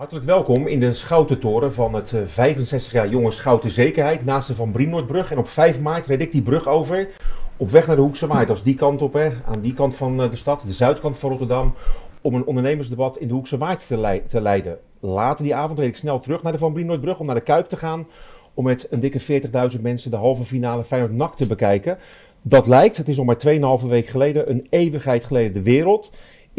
[0.00, 4.72] Hartelijk welkom in de Schoutentoren van het 65 jaar jonge Schouten Zekerheid naast de Van
[4.72, 5.30] Brienoordbrug.
[5.30, 7.08] En op 5 maart red ik die brug over
[7.56, 8.48] op weg naar de Hoekse Maart.
[8.48, 11.30] Dat is die kant op, hè, aan die kant van de stad, de zuidkant van
[11.30, 11.74] Rotterdam,
[12.20, 14.78] om een ondernemersdebat in de Hoekse Maart te, te leiden.
[15.00, 17.68] Later die avond reed ik snel terug naar de Van Brienoordbrug om naar de Kuip
[17.68, 18.06] te gaan.
[18.54, 19.42] Om met een dikke
[19.74, 21.98] 40.000 mensen de halve finale Feyenoord-NAC te bekijken.
[22.42, 25.52] Dat lijkt, het is nog maar 2,5 week geleden, een eeuwigheid geleden.
[25.52, 26.10] De wereld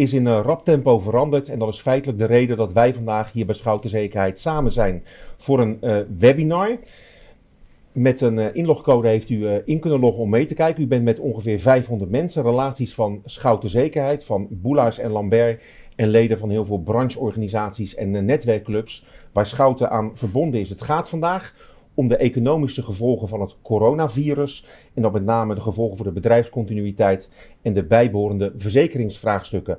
[0.02, 1.50] is in een rap tempo veranderd.
[1.50, 5.04] En dat is feitelijk de reden dat wij vandaag hier bij Schouten Zekerheid samen zijn
[5.38, 6.78] voor een uh, webinar.
[7.92, 10.84] Met een uh, inlogcode heeft u uh, in kunnen loggen om mee te kijken.
[10.84, 15.62] U bent met ongeveer 500 mensen, relaties van Schouten Zekerheid, van Boelaars en Lambert
[15.96, 20.70] en leden van heel veel brancheorganisaties en netwerkclubs waar Schouten aan verbonden is.
[20.70, 21.54] Het gaat vandaag
[21.94, 24.66] om de economische gevolgen van het coronavirus.
[24.94, 27.30] En dan met name de gevolgen voor de bedrijfscontinuïteit
[27.62, 29.78] en de bijbehorende verzekeringsvraagstukken.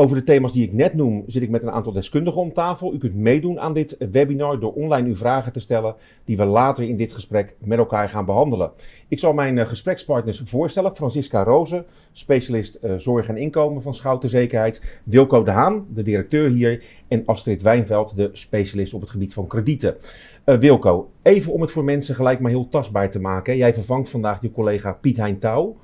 [0.00, 2.94] Over de thema's die ik net noem zit ik met een aantal deskundigen om tafel.
[2.94, 6.84] U kunt meedoen aan dit webinar door online uw vragen te stellen die we later
[6.84, 8.70] in dit gesprek met elkaar gaan behandelen.
[9.08, 10.96] Ik zal mijn uh, gesprekspartners voorstellen.
[10.96, 15.00] Francisca Rozen, specialist uh, zorg en inkomen van Schouten Zekerheid.
[15.04, 16.84] Wilco de Haan, de directeur hier.
[17.08, 19.96] En Astrid Wijnveld, de specialist op het gebied van kredieten.
[20.44, 23.56] Uh, Wilco, even om het voor mensen gelijk maar heel tastbaar te maken.
[23.56, 25.76] Jij vervangt vandaag je collega Piet Hein Touw,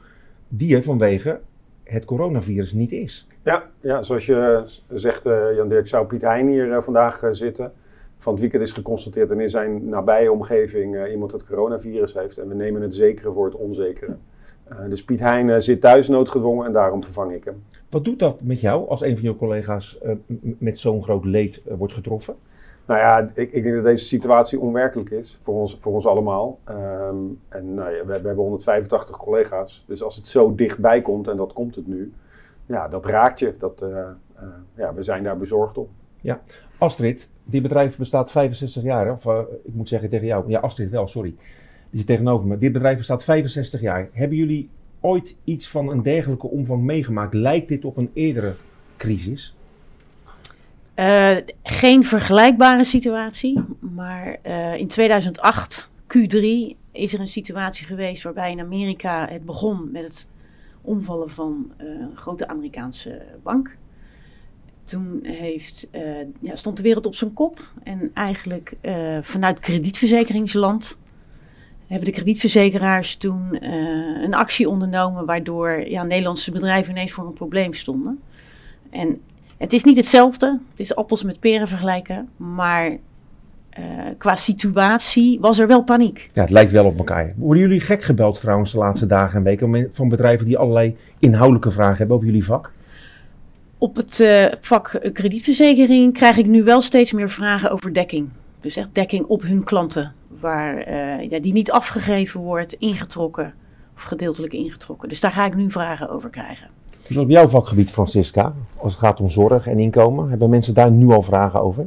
[0.48, 1.40] die er vanwege
[1.84, 3.26] het coronavirus niet is.
[3.44, 7.30] Ja, ja zoals je zegt, uh, Jan Dirk, zou Piet Hein hier uh, vandaag uh,
[7.32, 7.72] zitten.
[8.18, 12.38] Van het weekend is geconstateerd en in zijn nabije omgeving iemand het coronavirus heeft.
[12.38, 14.16] En we nemen het zekere voor het onzekere.
[14.88, 17.62] dus Piet Hein zit thuis noodgedwongen en daarom vervang ik hem.
[17.90, 19.98] Wat doet dat met jou als een van je collega's
[20.58, 22.34] met zo'n groot leed wordt getroffen?
[22.86, 26.58] Nou ja, ik, ik, denk dat deze situatie onwerkelijk is voor ons, voor ons allemaal.
[26.68, 29.84] Um, en nou ja, we, we, hebben 185 collega's.
[29.86, 32.12] Dus als het zo dichtbij komt, en dat komt het nu,
[32.66, 33.54] ja, dat raakt je.
[33.58, 35.88] Dat, uh, uh, ja, we zijn daar bezorgd op.
[36.20, 36.40] Ja,
[36.78, 39.12] Astrid, die bedrijf bestaat 65 jaar.
[39.12, 41.34] Of uh, ik moet zeggen tegen jou, ja Astrid wel, sorry.
[41.90, 42.58] Die zit tegenover me.
[42.58, 44.08] Dit bedrijf bestaat 65 jaar.
[44.12, 47.34] Hebben jullie ooit iets van een dergelijke omvang meegemaakt?
[47.34, 48.54] Lijkt dit op een eerdere
[48.96, 49.56] crisis?
[50.96, 56.38] Uh, geen vergelijkbare situatie, maar uh, in 2008, Q3,
[56.92, 60.26] is er een situatie geweest waarbij in Amerika het begon met het
[60.84, 63.76] omvallen van uh, een grote Amerikaanse bank.
[64.84, 65.88] Toen heeft,
[66.40, 68.76] ja, stond de wereld op zijn kop en eigenlijk
[69.20, 70.98] vanuit kredietverzekeringsland
[71.86, 73.64] hebben de kredietverzekeraars toen
[74.24, 78.20] een actie ondernomen waardoor ja, Nederlandse bedrijven ineens voor een probleem stonden.
[78.90, 79.20] En
[79.56, 80.60] het is niet hetzelfde.
[80.70, 82.28] Het is appels met peren vergelijken.
[82.36, 82.98] Maar
[83.78, 83.84] uh,
[84.18, 86.30] qua situatie was er wel paniek.
[86.32, 87.32] Ja, het lijkt wel op elkaar.
[87.36, 91.70] Worden jullie gek gebeld trouwens de laatste dagen en weken van bedrijven die allerlei inhoudelijke
[91.70, 92.70] vragen hebben over jullie vak?
[93.78, 98.28] Op het uh, vak kredietverzekering krijg ik nu wel steeds meer vragen over dekking.
[98.60, 103.54] Dus echt dekking op hun klanten, waar, uh, ja, die niet afgegeven wordt, ingetrokken
[103.96, 105.08] of gedeeltelijk ingetrokken.
[105.08, 106.68] Dus daar ga ik nu vragen over krijgen.
[107.08, 110.90] Dus op jouw vakgebied, Francisca, als het gaat om zorg en inkomen, hebben mensen daar
[110.90, 111.86] nu al vragen over?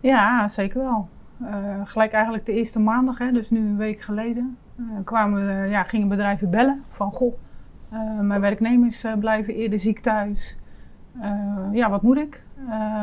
[0.00, 1.08] Ja, zeker wel.
[1.42, 1.48] Uh,
[1.84, 6.08] gelijk eigenlijk de eerste maandag, hè, dus nu een week geleden, uh, kwamen, ja, gingen
[6.08, 7.34] bedrijven bellen van goh,
[7.92, 10.58] uh, mijn werknemers blijven eerder ziek thuis.
[11.72, 12.42] ja, wat moet ik?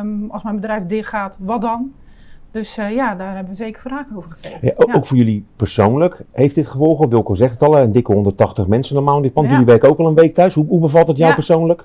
[0.02, 1.92] Um, als mijn bedrijf dicht gaat, wat dan?
[2.52, 4.60] Dus uh, ja, daar hebben we zeker vragen over gekregen.
[4.62, 4.94] Ja, ook, ja.
[4.94, 7.10] ook, voor jullie persoonlijk heeft dit gevolgen?
[7.10, 9.46] Wilco zegt het al, een dikke 180 mensen normaal in dit pand.
[9.46, 9.52] Ja.
[9.52, 10.54] Jullie werken ook al een week thuis.
[10.54, 11.84] Hoe, hoe bevalt het jou persoonlijk?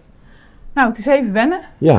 [0.72, 1.60] Nou, het is even wennen.
[1.78, 1.98] Ja.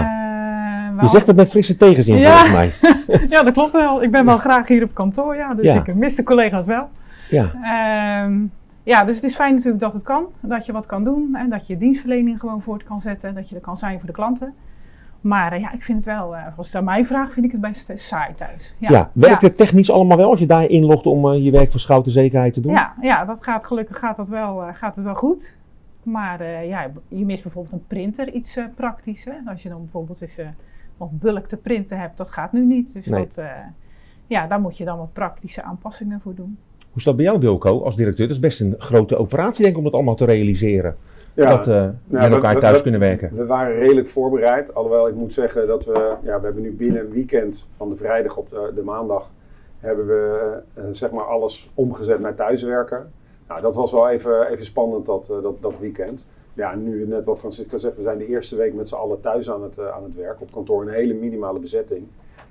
[1.01, 2.71] Je zegt het met frisse tegenzin volgens mij.
[3.29, 4.03] ja, dat klopt wel.
[4.03, 5.53] Ik ben wel graag hier op kantoor, ja.
[5.53, 6.89] Dus ik mis de collega's wel.
[7.29, 8.23] Ja.
[8.25, 8.51] Um,
[8.83, 10.25] ja, dus het is fijn natuurlijk dat het kan.
[10.39, 11.35] Dat je wat kan doen.
[11.35, 13.35] En dat je dienstverlening gewoon voort kan zetten.
[13.35, 14.53] Dat je er kan zijn voor de klanten.
[15.21, 17.51] Maar uh, ja, ik vind het wel, uh, als het aan mij vraagt, vind ik
[17.51, 18.75] het best uh, saai thuis.
[18.77, 19.47] Ja, ja werkt ja.
[19.47, 22.61] het technisch allemaal wel als je daar inlogt om je werk voor schouten zekerheid te
[22.61, 22.71] doen?
[22.71, 25.57] Ja, ja dat gaat, gelukkig gaat, dat wel, gaat het wel goed.
[26.03, 29.25] Maar ja, je mist bijvoorbeeld een printer, iets praktisch.
[29.25, 29.51] Hè?
[29.51, 30.39] Als je dan bijvoorbeeld eens
[30.97, 32.93] nog bulk te printen hebt, dat gaat nu niet.
[32.93, 33.23] Dus nee.
[33.23, 33.41] dat,
[34.27, 36.57] ja, daar moet je dan wat praktische aanpassingen voor doen.
[36.79, 38.27] Hoe is dat bij jou, Wilco, als directeur?
[38.27, 40.95] Dat is best een grote operatie, denk ik, om dat allemaal te realiseren
[41.43, 43.35] ja, dat uh, nou, met elkaar we, thuis we, kunnen werken?
[43.35, 44.73] We waren redelijk voorbereid.
[44.73, 47.95] Alhoewel ik moet zeggen dat we, ja, we hebben nu binnen een weekend van de
[47.95, 49.29] vrijdag op de, de maandag,
[49.79, 53.11] hebben we uh, zeg maar alles omgezet naar thuiswerken.
[53.47, 56.27] Nou, dat was wel even, even spannend dat, uh, dat, dat weekend.
[56.57, 59.51] Ja, nu net wat Francisca zegt, we zijn de eerste week met z'n allen thuis
[59.51, 60.41] aan het, aan het werk.
[60.41, 62.07] Op kantoor een hele minimale bezetting.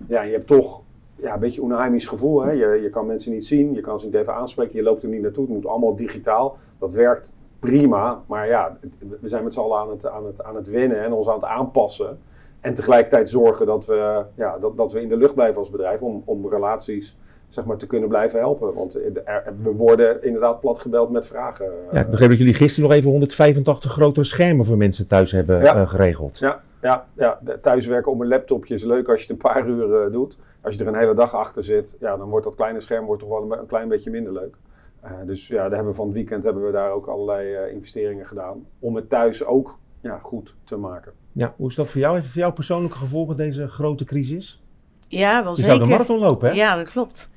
[0.07, 0.81] Ja, je hebt toch
[1.17, 2.43] ja, een beetje een onheimisch gevoel.
[2.43, 2.51] Hè?
[2.51, 5.09] Je, je kan mensen niet zien, je kan ze niet even aanspreken, je loopt er
[5.09, 5.45] niet naartoe.
[5.45, 6.57] Het moet allemaal digitaal.
[6.79, 8.23] Dat werkt prima.
[8.27, 8.79] Maar ja,
[9.21, 11.35] we zijn met z'n allen aan het, aan, het, aan het winnen en ons aan
[11.35, 12.19] het aanpassen.
[12.61, 16.01] En tegelijkertijd zorgen dat we, ja, dat, dat we in de lucht blijven als bedrijf
[16.01, 17.17] om, om relaties
[17.49, 18.75] zeg maar, te kunnen blijven helpen.
[18.75, 21.67] Want er, we worden inderdaad plat gebeld met vragen.
[21.93, 25.61] Ja, ik begreep dat jullie gisteren nog even 185 grotere schermen voor mensen thuis hebben
[25.63, 25.85] Ja.
[25.87, 26.39] geregeld.
[26.39, 29.95] Ja, ja, ja, thuiswerken op een laptopje is leuk als je het een paar uur
[30.05, 30.39] eh, doet.
[30.61, 33.23] Als je er een hele dag achter zit, ja, dan wordt dat kleine scherm wordt
[33.23, 34.55] toch wel een, een klein beetje minder leuk.
[35.01, 37.73] Eh, dus ja, daar hebben we van het weekend hebben we daar ook allerlei eh,
[37.73, 38.67] investeringen gedaan.
[38.79, 41.13] Om het thuis ook ja, goed te maken.
[41.33, 42.17] Ja, hoe is dat voor jou?
[42.17, 44.63] Even voor jou persoonlijke gevolgen deze grote crisis?
[45.09, 45.89] Ja, wel Je zou de zeker.
[45.89, 46.55] marathon lopen, hè?
[46.55, 47.29] Ja, dat klopt.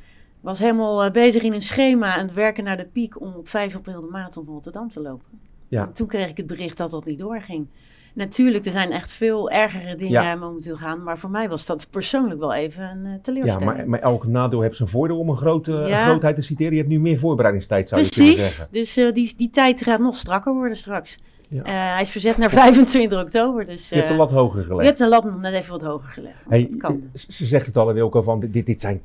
[0.41, 3.75] Was helemaal eh, bezig in een schema het werken naar de piek om op 5
[3.75, 5.25] april de marathon van Rotterdam te lopen.
[5.67, 5.81] Ja.
[5.81, 7.67] En toen kreeg ik het bericht dat dat niet doorging.
[8.13, 10.35] Natuurlijk, er zijn echt veel ergere dingen Ja.
[10.35, 13.75] momenteel gaan, maar voor mij was dat persoonlijk wel even een eh, Ja, teleurstelling.
[13.77, 15.99] maar, maar elk nadeel heeft zijn voordeel om een grote een Ja.
[16.05, 16.71] grootheid te citeren.
[16.71, 18.73] Je hebt nu meer voorbereidingstijd, zou je kunnen Precies, zeggen.
[18.73, 21.17] dus eh, die, die tijd gaat nog strakker worden straks.
[21.47, 21.61] Ja.
[21.63, 24.85] Hij is verzet naar 25 oktober, dus Je hebt de lat hoger je gelegd.
[24.87, 26.45] hebt de lat net even wat hoger gelegd.
[26.49, 27.03] Hey, dat kan.
[27.13, 29.01] ze ze zegt het al, Wilco, van dit, dit zijn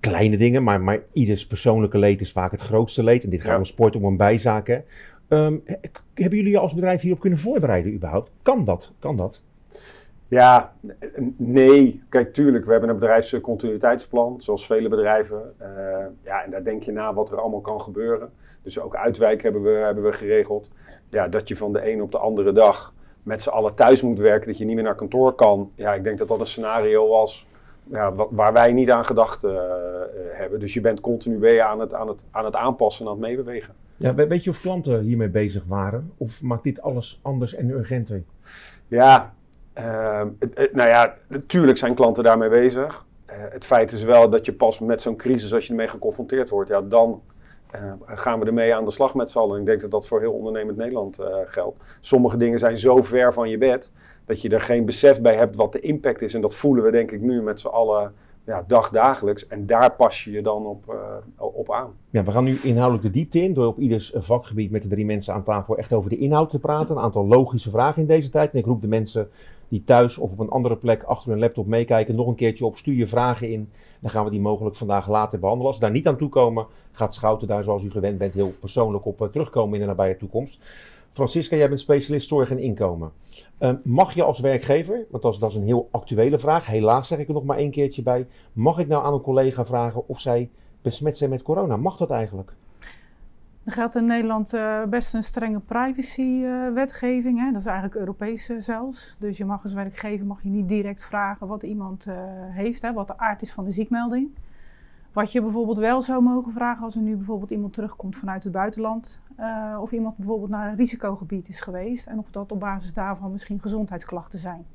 [0.00, 3.24] kleine dingen, maar, maar ieders persoonlijke leed is vaak het grootste leed.
[3.24, 3.56] En dit gaat Ja.
[3.58, 4.84] om sport, om een bijzaken.
[5.28, 5.76] Ehm, he-
[6.14, 8.30] hebben jullie je als bedrijf hierop kunnen voorbereiden überhaupt?
[8.42, 8.92] Kan dat?
[8.98, 9.42] Kan dat?
[10.28, 10.72] Ja,
[11.36, 12.02] nee.
[12.08, 15.54] Kijk, tuurlijk, we hebben een bedrijfscontinuïteitsplan, zoals vele bedrijven.
[15.58, 15.68] Eh,
[16.24, 18.30] ja, en daar denk je na wat er allemaal kan gebeuren.
[18.62, 20.70] Dus ook uitwijk hebben we, hebben we geregeld.
[21.08, 24.18] Ja, dat je van de een op de andere dag met z'n allen thuis moet
[24.18, 25.70] werken, dat je niet meer naar kantoor kan.
[25.74, 27.46] Ja, ik denk dat dat een scenario was
[27.90, 29.60] ja, wa- waar wij niet aan gedacht eh, eh,
[30.32, 30.60] hebben.
[30.60, 33.74] Dus je bent continu aan, het, aan, het, aan het aanpassen en aan het meebewegen.
[33.96, 36.12] Ja, we- weet je of klanten hiermee bezig waren?
[36.16, 38.22] Of maakt dit alles anders en urgenter?
[38.88, 39.34] Ja,
[39.72, 40.28] ehm,
[40.72, 43.06] nou ja, natuurlijk zijn klanten daarmee bezig.
[43.26, 46.50] Eh, het feit is wel dat je pas met zo'n crisis, als je ermee geconfronteerd
[46.50, 47.22] wordt, ja, dan
[48.06, 49.54] gaan we ermee aan de slag met z'n allen.
[49.54, 51.78] En ik denk dat dat voor heel ondernemend Nederland geldt.
[52.00, 53.92] Sommige dingen zijn zo ver van je bed
[54.30, 56.34] dat je er geen besef bij hebt wat de impact is.
[56.34, 58.12] En dat voelen we denk ik nu met z'n allen
[58.44, 59.46] ja, dagdagelijks.
[59.46, 61.92] En daar pas je je dan op, eh, op aan.
[62.10, 64.88] Ja, we gaan nu inhoudelijk de diepte in door op ieders eh, vakgebied met de
[64.88, 66.96] drie mensen aan tafel echt over de inhoud te praten.
[66.96, 68.52] Een aantal logische vragen in deze tijd.
[68.52, 69.28] En ik roep de mensen
[69.68, 72.76] die thuis of op een andere plek achter hun laptop meekijken nog een keertje op.
[72.76, 73.70] Stuur je vragen in.
[74.00, 75.68] Dan gaan we die mogelijk vandaag later behandelen.
[75.68, 78.52] Als we daar niet aan toe komen, gaat Schouten daar zoals u gewend bent heel
[78.60, 80.60] persoonlijk op eh, terugkomen in de nabije toekomst.
[81.12, 83.12] Francisca, jij bent specialist zorg en inkomen.
[83.58, 87.08] Eh, mag je als werkgever, want dat is, dat is een heel actuele vraag, helaas
[87.08, 88.26] zeg ik er nog maar één keertje bij.
[88.52, 90.50] Mag ik nou aan een collega vragen of zij
[90.82, 91.76] besmet zijn met corona?
[91.76, 92.52] Mag dat eigenlijk?
[93.64, 97.38] Er geldt in Nederland eh, best een strenge privacy-wetgeving.
[97.38, 97.52] hè.
[97.52, 99.16] dat is eigenlijk Europees eh, zelfs.
[99.18, 102.14] Dus je mag als werkgever mag je niet direct vragen wat iemand eh,
[102.50, 104.30] heeft, hè, wat de aard is van de ziekmelding.
[105.12, 108.52] Wat je bijvoorbeeld wel zou mogen vragen als er nu bijvoorbeeld iemand terugkomt vanuit het
[108.52, 109.20] buitenland.
[109.36, 112.06] eh, of iemand bijvoorbeeld naar een risicogebied is geweest.
[112.06, 114.66] En of dat op basis daarvan misschien gezondheidsklachten zijn.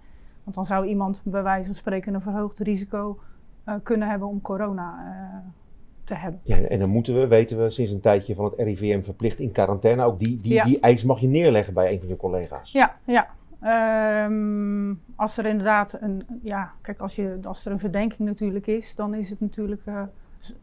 [0.44, 3.20] Want dan zou iemand bij wijze van spreken een verhoogd risico
[3.64, 5.38] eh, kunnen hebben om corona eh,
[6.04, 6.40] te hebben.
[6.44, 9.52] Ja, en dan moeten we, weten we sinds een tijdje van het RIVM verplicht in
[9.52, 10.04] quarantaine.
[10.04, 10.64] Ook die, die, Ja.
[10.64, 12.72] die eis mag je neerleggen bij een van je collega's.
[12.72, 13.28] Ja, ja.
[13.62, 18.96] Ehm, als er inderdaad een, ja, kijk, als, je, als er een verdenking natuurlijk is,
[18.96, 19.82] dan is het natuurlijk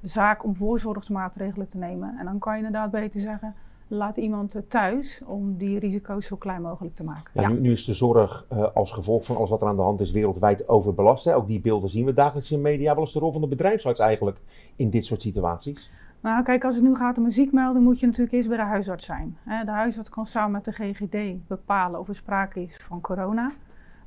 [0.02, 2.17] zaak om voorzorgsmaatregelen te nemen.
[2.19, 3.55] En dan kan je inderdaad beter zeggen,
[3.88, 7.31] laat iemand thuis om die risico's zo klein mogelijk te maken.
[7.34, 9.76] Ja, Ja, Nu, nu is de zorg eh, als gevolg van alles wat er aan
[9.76, 11.25] de hand is wereldwijd overbelast.
[11.25, 11.37] Hè.
[11.37, 12.94] Ook die beelden zien we dagelijks in de media.
[12.94, 14.38] Wat is de rol van de bedrijfsarts eigenlijk
[14.77, 15.91] in dit soort situaties?
[16.20, 18.62] Nou, kijk, als het nu gaat om een ziekmelding, moet je natuurlijk eerst bij de
[18.62, 19.36] huisarts zijn.
[19.44, 23.51] Hè, De huisarts kan samen met de GGD bepalen of er sprake is van corona.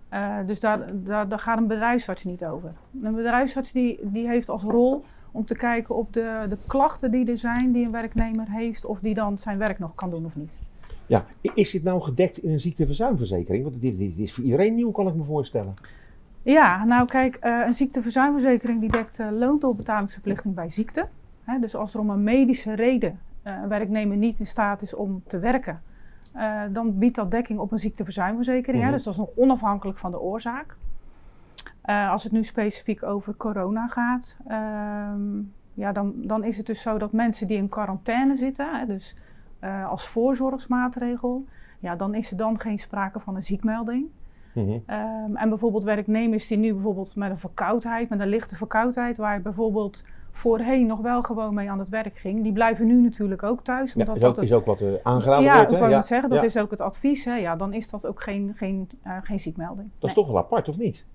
[0.09, 2.73] Eh, dus daar, daar, daar gaat een bedrijfsarts niet over.
[3.01, 5.03] Een bedrijfsarts die, die heeft als rol
[5.35, 8.99] om te kijken op de, de klachten die er zijn, die een werknemer heeft, of
[8.99, 10.59] die dan zijn werk nog kan doen of niet.
[11.05, 13.63] Ja, is dit nou gedekt in een ziekteverzuimverzekering?
[13.63, 15.73] Want dit, dit is voor iedereen nieuw, kan ik me voorstellen.
[16.41, 21.07] Ja, nou kijk, eh, een ziekteverzuimverzekering die dekt eh, loondoorbetalingsverplichting bij ziekte.
[21.59, 25.23] Dus als er om een medische reden eh, een werknemer niet in staat is om
[25.27, 25.81] te werken,
[26.71, 28.83] dan biedt dat dekking op een ziekteverzuimverzekering.
[28.83, 28.91] Mhm.
[28.91, 30.77] dus dat is nog onafhankelijk van de oorzaak.
[31.85, 35.41] Eh, als het nu specifiek over corona gaat, ehm,
[35.73, 39.15] ja, dan, dan is het dus zo dat mensen die in quarantaine zitten, hè, dus
[39.59, 41.45] eh, als voorzorgsmaatregel,
[41.79, 44.07] ja, dan is er dan geen sprake van een ziekmelding.
[44.53, 44.77] Mhm.
[44.85, 49.35] Ehm, en bijvoorbeeld werknemers die nu bijvoorbeeld met een verkoudheid, met een lichte verkoudheid, waar
[49.35, 53.43] je bijvoorbeeld voorheen nog wel gewoon mee aan het werk ging, die blijven nu natuurlijk
[53.43, 53.93] ook thuis.
[53.93, 55.71] Ja, Omdat is, ook, dat het, is ook wat eh, aangeraden ja, wordt.
[55.71, 56.45] ik wou Ja, net zeggen, dat ja.
[56.45, 57.25] is ook het advies.
[57.25, 57.35] Hè?
[57.35, 58.89] Ja, dan is dat ook geen, geen,
[59.21, 59.89] geen ziekmelding.
[59.99, 61.05] Dat is toch wel apart, of niet?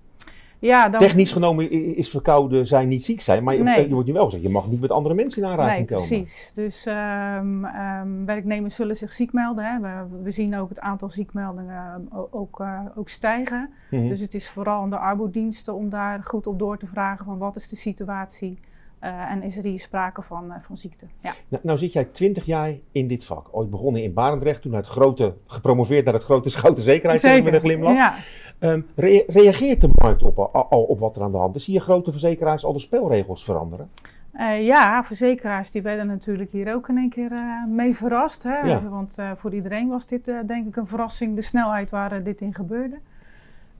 [0.61, 3.87] Ja, dan, Technisch genomen is verkouden zijn niet ziek zijn, maar je, Nee.
[3.87, 6.07] je wordt nu wel gezegd, je mag niet met andere mensen in aanraking Nee, komen.
[6.07, 6.51] precies.
[6.53, 9.65] Dus ehm, ehm, werknemers zullen zich ziek melden.
[9.65, 9.79] Hè.
[9.79, 13.69] We, we zien ook het aantal ziekmeldingen ehm, ook, eh, ook stijgen.
[13.91, 14.07] Mhm.
[14.07, 17.37] Dus het is vooral aan de arbodiensten om daar goed op door te vragen van
[17.37, 18.59] wat is de situatie
[18.99, 21.05] eh, en is er hier sprake van, eh, van ziekte.
[21.21, 21.33] Ja.
[21.47, 23.47] Nou, nou zit jij 20 jaar in dit vak.
[23.51, 27.41] Ooit begonnen in Barendrecht, toen uit het grote, gepromoveerd naar het grote schouten zekerheid, we
[27.43, 27.93] met een glimlach.
[27.93, 28.15] Ja.
[28.61, 31.63] Ehm, rea- reageert de markt op, al, al op wat er aan de hand is?
[31.63, 33.89] Zie je grote verzekeraars al de spelregels veranderen?
[34.31, 38.43] Eh, ja, verzekeraars die werden natuurlijk hier ook in één keer eh, mee verrast.
[38.43, 38.59] Hè?
[38.59, 38.89] Ja.
[38.89, 42.53] Want eh, voor iedereen was dit denk ik een verrassing, de snelheid waar dit in
[42.53, 42.99] gebeurde.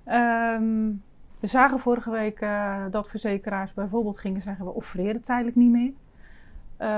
[0.03, 0.89] Ehm,
[1.39, 2.45] we zagen vorige week
[2.91, 5.91] dat verzekeraars bijvoorbeeld gingen zeggen we offeren het tijdelijk niet meer.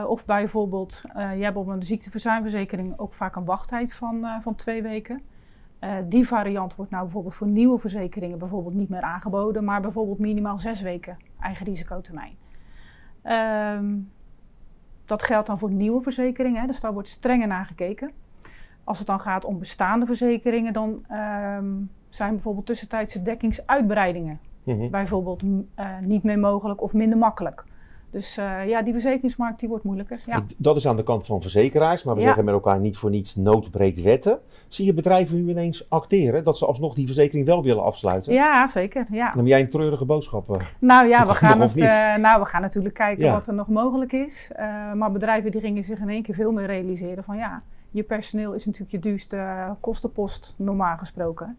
[0.08, 4.82] Of bijvoorbeeld, eh, je hebt op een ziekteverzuimverzekering ook vaak een wachttijd van, van twee
[4.82, 5.22] weken.
[5.84, 10.20] Eh, die variant wordt nou bijvoorbeeld voor nieuwe verzekeringen bijvoorbeeld niet meer aangeboden, maar bijvoorbeeld
[10.20, 12.36] minimaal zes weken eigen risicotermijn.
[13.22, 13.98] Ehm,
[15.06, 18.12] dat geldt dan voor nieuwe verzekeringen, hè, dus daar wordt strenger naar gekeken.
[18.84, 21.72] Als het dan gaat om bestaande verzekeringen, dan ehm,
[22.10, 24.90] zijn bijvoorbeeld tussentijdse dekkingsuitbreidingen Mhm.
[24.90, 25.44] bijvoorbeeld
[25.76, 27.64] eh, niet meer mogelijk of minder makkelijk.
[28.14, 30.20] Dus eh, ja, die verzekeringsmarkt die wordt moeilijker.
[30.26, 30.44] Ja.
[30.58, 32.26] Dat is aan de kant van verzekeraars, maar we Ja.
[32.26, 34.40] zeggen met elkaar niet voor niets nood breekt wetten.
[34.68, 38.34] Zie je bedrijven nu ineens acteren dat ze alsnog die verzekering wel willen afsluiten?
[38.34, 39.06] ja, zeker.
[39.12, 39.28] Ja.
[39.28, 40.56] Dan heb jij een treurige boodschap.
[40.56, 40.66] eh.
[40.80, 43.32] Nou ja, we gaan, het, eh, nou, we gaan natuurlijk kijken Ja.
[43.34, 44.52] wat er nog mogelijk is.
[44.96, 48.54] Maar bedrijven die gingen zich in één keer veel meer realiseren van ja, je personeel
[48.54, 51.58] is natuurlijk je duurste kostenpost normaal gesproken.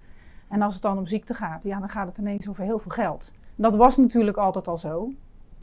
[0.49, 2.91] En als het dan om ziekte gaat, ja, dan gaat het ineens over heel veel
[2.91, 3.33] geld.
[3.57, 5.11] Dat was natuurlijk altijd al zo.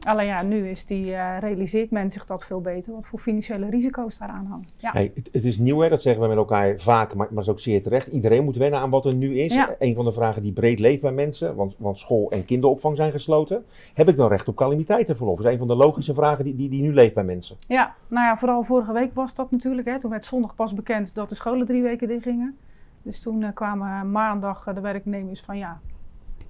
[0.04, 3.70] Alleen ja, nu is die, eh, realiseert men zich dat veel beter, wat voor financiële
[3.70, 4.66] risico's daaraan hangen.
[4.76, 4.90] Ja.
[4.92, 5.88] Hey, het, het is nieuw, hè?
[5.88, 8.06] dat zeggen we met elkaar vaak, maar, maar is ook zeer terecht.
[8.06, 9.54] Iedereen moet wennen aan wat er nu is.
[9.54, 9.74] Ja.
[9.78, 13.12] Een van de vragen die breed leeft bij mensen, want, want school en kinderopvang zijn
[13.12, 13.64] gesloten.
[13.94, 15.36] Heb ik dan recht op calamiteitenverlof?
[15.36, 17.56] Dat is een van de logische vragen die, die, die nu leeft bij mensen.
[17.66, 19.88] Ja, nou ja, vooral vorige week was dat natuurlijk.
[19.88, 20.00] Hè.
[20.00, 22.56] Toen werd zondag pas bekend dat de scholen drie weken dicht gingen.
[23.02, 25.80] Dus toen eh, kwamen maandag eh, de werknemers van ja,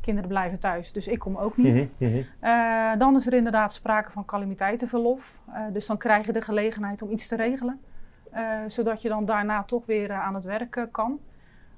[0.02, 1.88] kinderen blijven thuis, dus ik kom ook niet.
[1.98, 2.22] Mhm, mhm.
[2.40, 5.40] Eh, dan is er inderdaad sprake van calamiteitenverlof.
[5.52, 7.80] Eh, dus dan krijg je de gelegenheid om iets te regelen.
[8.30, 11.18] eh, zodat je dan daarna toch weer aan het werk kan.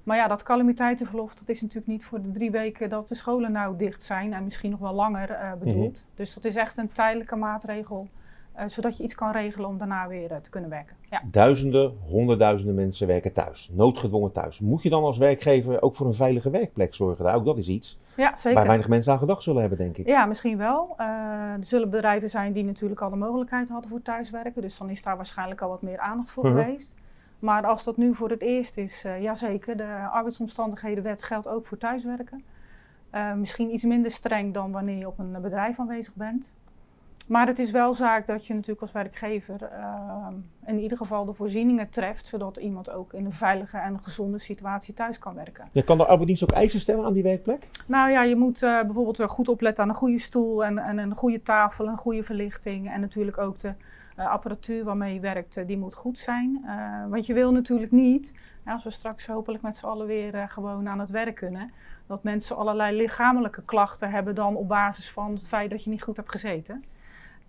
[0.02, 3.52] Maar ja, dat calamiteitenverlof, dat is natuurlijk niet voor de drie weken dat de scholen
[3.52, 4.32] nou dicht zijn.
[4.32, 6.06] En misschien nog wel langer bedoeld.
[6.14, 8.08] Dus dat is echt een tijdelijke maatregel.
[8.54, 10.96] Eh, zodat je iets kan regelen om daarna weer eh, te kunnen werken.
[11.10, 11.22] Ja.
[11.30, 13.70] Duizenden, honderdduizenden mensen werken thuis.
[13.72, 14.60] Noodgedwongen thuis.
[14.60, 17.24] Moet je dan als werkgever ook voor een veilige werkplek zorgen?
[17.24, 18.66] Nou, ook dat is iets ja, waar zeker.
[18.66, 20.06] weinig mensen aan gedacht zullen hebben, denk ik.
[20.06, 20.94] Ja, misschien wel.
[20.96, 21.06] Eh,
[21.52, 24.62] er zullen bedrijven zijn die natuurlijk al de mogelijkheid hadden voor thuiswerken.
[24.62, 26.56] Dus dan is daar waarschijnlijk al wat meer aandacht voor Mhm.
[26.58, 26.94] geweest.
[27.38, 29.76] Maar als dat nu voor het eerst is, eh jazeker.
[29.76, 32.44] De arbeidsomstandighedenwet geldt ook voor thuiswerken.
[33.36, 36.54] Misschien iets minder streng dan wanneer je op een bedrijf aanwezig bent.
[37.26, 40.26] Maar het is wel zaak dat je natuurlijk als werkgever eh,
[40.66, 44.94] in ieder geval de voorzieningen treft, zodat iemand ook in een veilige en gezonde situatie
[44.94, 45.68] thuis kan werken.
[45.72, 47.68] Ja, kan de arbeidsdienst ook eisen stellen aan die werkplek?
[47.86, 50.98] Nou ja, je moet eh, bijvoorbeeld wel goed opletten aan een goede stoel en, en
[50.98, 52.90] een goede tafel, een goede verlichting.
[52.90, 53.74] En natuurlijk ook de
[54.16, 56.62] eh, apparatuur waarmee je werkt, eh, die moet goed zijn.
[56.66, 60.48] Eh, want je wil natuurlijk niet, als we straks hopelijk met z'n allen weer eh,
[60.48, 61.70] gewoon aan het werk kunnen,
[62.06, 66.02] dat mensen allerlei lichamelijke klachten hebben dan op basis van het feit dat je niet
[66.02, 66.84] goed hebt gezeten.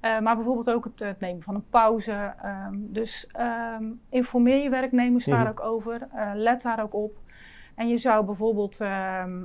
[0.06, 2.34] Eh, maar bijvoorbeeld ook het, het nemen van een pauze.
[2.42, 5.48] ehm, dus ehm, informeer je werknemers daar Mhm.
[5.50, 6.08] ook over.
[6.14, 7.18] eh, let daar ook op.
[7.76, 9.44] En je zou bijvoorbeeld ehm,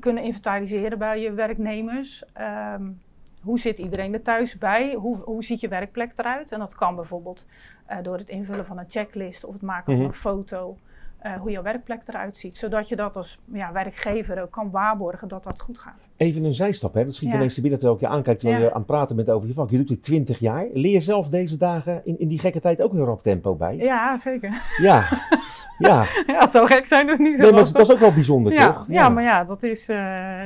[0.00, 2.24] kunnen inventariseren bij je werknemers.
[3.42, 4.94] Hoe zit iedereen er thuis bij?
[4.94, 6.52] Hoe, hoe ziet je werkplek eruit?
[6.52, 7.46] En dat kan bijvoorbeeld
[7.86, 10.00] eh, door het invullen van een checklist of het maken Mhm.
[10.00, 10.76] van een foto.
[11.18, 12.56] Eh, hoe jouw werkplek eruit ziet.
[12.56, 16.10] Zodat je dat als ja, werkgever ook kan waarborgen dat dat goed gaat.
[16.16, 17.04] Even een zijstap, hè?
[17.04, 17.34] dat schiet Ja.
[17.34, 18.66] ineens te binnen terwijl ik je aankijkt terwijl Ja.
[18.68, 19.70] je aan het praten bent over je vak.
[19.70, 20.66] Je doet dit 20 jaar.
[20.72, 23.76] Leer je zelf deze dagen in, in die gekke tijd ook een rap tempo bij?
[23.76, 24.50] Ja, zeker.
[24.82, 25.04] Ja,
[25.78, 26.04] ja.
[26.26, 27.42] Ja, het zou gek zijn, dus niet zo.
[27.42, 28.84] Nee, maar dat is- ook wel bijzonder, ja, toch?
[28.88, 29.08] ja.
[29.08, 29.96] maar ja, dat is, eh,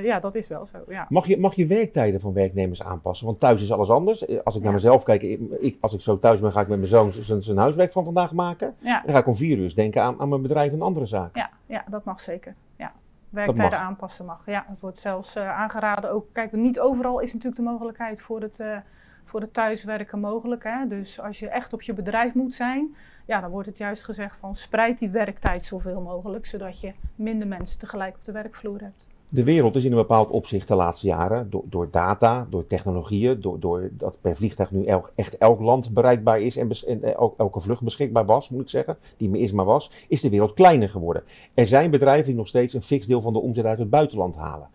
[0.04, 0.78] ja, dat is wel zo.
[0.88, 1.06] Ja.
[1.08, 3.26] Mag je, mag je werktijden van werknemers aanpassen?
[3.26, 4.26] Want thuis is alles anders.
[4.26, 4.76] Eh, Als ik naar Ja.
[4.76, 5.22] mezelf kijk,
[5.60, 8.04] ik, als ik zo thuis ben, ga ik met mijn zoon zijn, zijn huiswerk van
[8.04, 8.74] vandaag maken.
[8.78, 11.40] Ja, Dan ga ik om vier uur denken aan, aan mijn bedrijf en andere zaken.
[11.40, 12.54] ja, ja, dat mag zeker.
[12.76, 12.92] Ja.
[13.30, 13.88] Werktijden mag.
[13.88, 14.42] aanpassen mag.
[14.46, 16.10] Ja, het wordt zelfs eh, aangeraden.
[16.10, 18.76] Ook, kijk, niet overal is natuurlijk de mogelijkheid voor het, eh,
[19.24, 20.64] voor het thuiswerken mogelijk.
[20.64, 20.86] Hè?
[20.86, 22.94] Dus als je echt op je bedrijf moet zijn,
[23.26, 27.48] ja, dan wordt het juist gezegd van spreid die werktijd zoveel mogelijk, zodat je minder
[27.48, 29.08] mensen tegelijk op de werkvloer hebt.
[29.34, 33.40] De wereld is in een bepaald opzicht de laatste jaren, door, door data, door technologieën,
[33.40, 37.38] door, door dat per vliegtuig nu echt elk land bereikbaar is en, bes- eh, elk-
[37.38, 40.54] elke vlucht beschikbaar was, moet ik zeggen, die meer is maar was, is de wereld
[40.54, 41.22] kleiner geworden.
[41.54, 44.36] Er zijn bedrijven die nog steeds een fix deel van de omzet uit het buitenland
[44.36, 44.68] halen.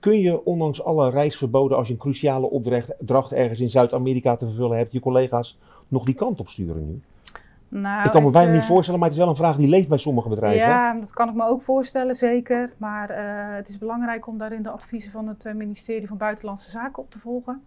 [0.00, 4.76] Kun je ondanks alle reisverboden, als je een cruciale opdracht ergens in Zuid-Amerika te vervullen
[4.76, 5.58] hebt, je collega's
[5.88, 7.00] nog die kant op sturen nu?
[7.74, 9.68] Nou, ik kan me bijna eh, niet voorstellen, maar het is wel een vraag die
[9.68, 10.68] leeft bij sommige bedrijven.
[10.68, 12.72] Ja, dat kan ik me ook voorstellen, zeker.
[12.76, 16.70] Maar eh, het is belangrijk om daarin de adviezen van het eh, ministerie van Buitenlandse
[16.70, 17.62] Zaken op te volgen.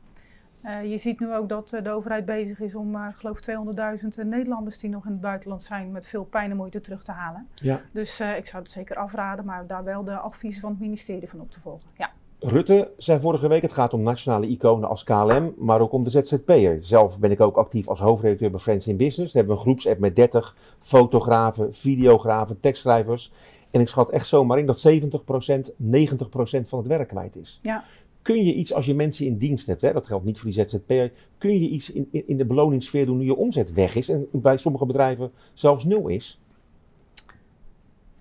[0.62, 3.40] Eh, je ziet nu ook dat eh, de overheid bezig is om, eh, ik geloof
[3.40, 7.12] 200.000 Nederlanders die nog in het buitenland zijn met veel pijn en moeite terug te
[7.12, 7.48] halen.
[7.54, 7.82] Ja.
[7.92, 11.30] Dus eh, ik zou het zeker afraden, maar daar wel de adviezen van het ministerie
[11.30, 11.90] van op te volgen.
[11.98, 12.10] Ja.
[12.48, 16.10] Rutte zei vorige week, het gaat om nationale iconen als KLM, maar ook om de
[16.10, 16.80] ZZP'er.
[16.82, 19.34] Zelf ben ik ook actief als hoofdredacteur bij Friends in Business.
[19.34, 23.32] We hebben een groepsapp met 30 fotografen, videografen, tekstschrijvers.
[23.72, 27.60] En ik schat echt zomaar in dat 70%, 90% van het werk kwijt is.
[27.62, 27.84] Ja.
[28.22, 30.66] Kun je iets, als je mensen in dienst hebt, hè, dat geldt niet voor die
[30.66, 34.10] ZZP'er, kun je iets in, in, in de beloningssfeer doen nu je omzet weg is
[34.10, 36.40] en bij sommige bedrijven zelfs nul is?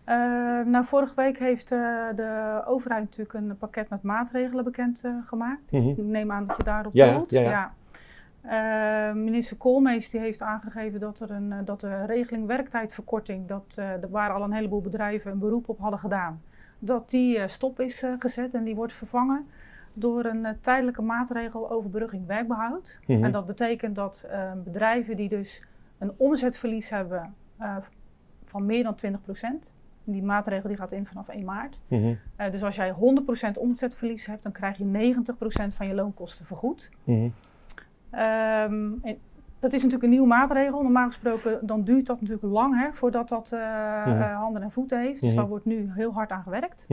[0.04, 0.16] Eh,
[0.66, 1.78] nou, vorige week heeft eh,
[2.16, 5.72] de overheid natuurlijk een pakket met maatregelen bekend eh, gemaakt.
[5.72, 5.88] Mhm.
[5.88, 7.30] Ik neem aan dat je daarop doelt.
[7.30, 9.12] ja, ja.
[9.14, 14.32] Minister Koolmees die heeft aangegeven dat, er een, dat de regeling werktijdverkorting, dat, er waar
[14.32, 16.42] al een heleboel bedrijven een beroep op hadden gedaan,
[16.78, 19.46] dat die stop is gezet en die wordt vervangen
[19.92, 23.00] door een tijdelijke maatregel overbrugging werkbehoud.
[23.06, 23.24] Mhm.
[23.24, 24.28] En dat betekent dat
[24.64, 25.64] bedrijven die dus
[25.98, 27.34] een omzetverlies hebben
[28.42, 31.78] van meer dan 20%, die maatregel die gaat in vanaf 1 maart.
[31.88, 32.14] Mhm.
[32.36, 36.90] Eh, dus als jij 100% omzetverlies hebt, dan krijg je 90% van je loonkosten vergoed.
[37.04, 37.28] Mhm.
[38.10, 39.18] Ehm, en
[39.60, 40.82] dat is natuurlijk een nieuwe maatregel.
[40.82, 43.60] Normaal gesproken dan duurt dat natuurlijk lang hè, voordat dat eh,
[44.06, 44.20] Mhm.
[44.22, 45.20] eh, handen en voeten heeft.
[45.20, 46.84] Dus daar wordt nu heel hard aan gewerkt.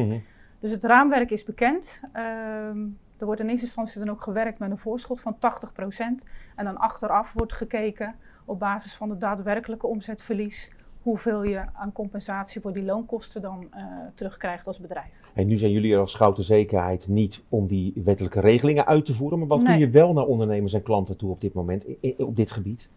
[0.59, 2.01] Dus het raamwerk is bekend.
[2.13, 2.77] Ehm,
[3.17, 6.25] er wordt in eerste instantie dan ook gewerkt met een voorschot van 80%.
[6.55, 8.15] En dan achteraf wordt gekeken
[8.45, 10.71] op basis van het daadwerkelijke omzetverlies.
[11.01, 15.11] Hoeveel je aan compensatie voor die loonkosten dan eh, terugkrijgt als bedrijf.
[15.33, 19.13] En nu zijn jullie er als Schouten Zekerheid niet om die wettelijke regelingen uit te
[19.13, 19.39] voeren.
[19.39, 19.67] Maar wat Nee.
[19.67, 21.85] kun je wel naar ondernemers en klanten toe op dit moment,
[22.17, 22.89] op dit gebied?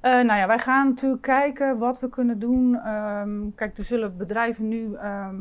[0.00, 2.74] Eh, nou ja, wij gaan natuurlijk kijken wat we kunnen doen.
[2.74, 5.34] Ehm, kijk, er zullen bedrijven nu ehm,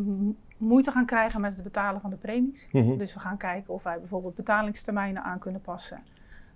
[0.58, 2.68] moeite gaan krijgen met het betalen van de premies.
[2.72, 2.98] Mhm.
[2.98, 6.00] Dus we gaan kijken of wij bijvoorbeeld betalingstermijnen aan kunnen passen.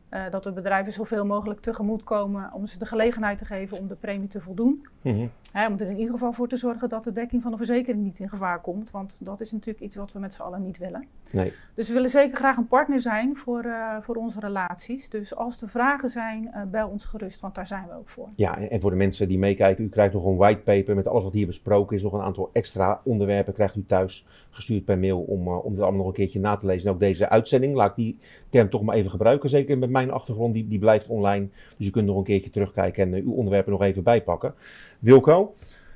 [0.09, 3.87] Eh, dat we bedrijven zoveel mogelijk tegemoet komen om ze de gelegenheid te geven om
[3.87, 4.87] de premie te voldoen.
[5.01, 5.27] Mhm.
[5.53, 8.19] Om er in ieder geval voor te zorgen dat de dekking van de verzekering niet
[8.19, 8.91] in gevaar komt.
[8.91, 11.07] Want dat is natuurlijk iets wat we met z'n allen niet willen.
[11.31, 11.53] Nee.
[11.73, 15.09] Dus we willen zeker graag een partner zijn voor, eh, voor onze relaties.
[15.09, 18.29] Dus als er vragen zijn, eh, bel ons gerust, want daar zijn we ook voor.
[18.35, 21.23] Ja, en en voor de mensen die meekijken, u krijgt nog een whitepaper met alles
[21.23, 22.03] wat hier besproken is.
[22.03, 24.25] Nog een aantal extra onderwerpen krijgt u thuis
[24.55, 26.87] gestuurd per mail om, eh, om dit allemaal nog een keertje na te lezen.
[26.87, 29.49] En ook deze uitzending, laat ik die term toch maar even gebruiken.
[29.49, 31.47] Zeker met mijn achtergrond, die, die blijft online.
[31.77, 34.53] Dus je kunt nog een keertje terugkijken en eh, uw onderwerpen nog even bijpakken.
[34.99, 35.53] Wilco,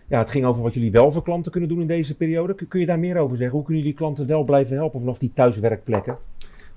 [0.08, 2.56] ja, het ging over wat jullie wel voor klanten kunnen doen in deze periode.
[2.56, 3.56] Kun, kun je daar meer over zeggen?
[3.56, 6.18] Hoe kunnen jullie klanten wel blijven helpen vanaf die thuiswerkplekken?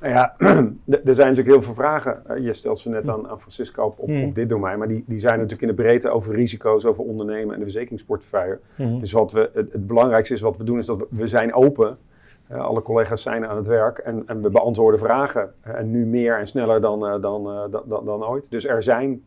[0.03, 0.35] Nou ja,
[1.05, 2.27] er zijn natuurlijk heel veel vragen.
[2.27, 4.79] Eh, Je stelt ze net aan, aan Francisco op, op, op dit domein.
[4.79, 8.59] Maar die, die zijn natuurlijk in de breedte over risico's, over ondernemen en de verzekeringsportefeuille.
[9.01, 11.55] Dus wat we, het, het belangrijkste is wat we doen, is dat we, we zijn
[11.55, 11.99] open.
[12.47, 15.53] Eh, alle collega's zijn aan het werk en, en we beantwoorden vragen.
[15.61, 18.51] Eh, en nu meer en sneller dan, dan, dan, dan, dan ooit.
[18.51, 19.23] Dus er zijn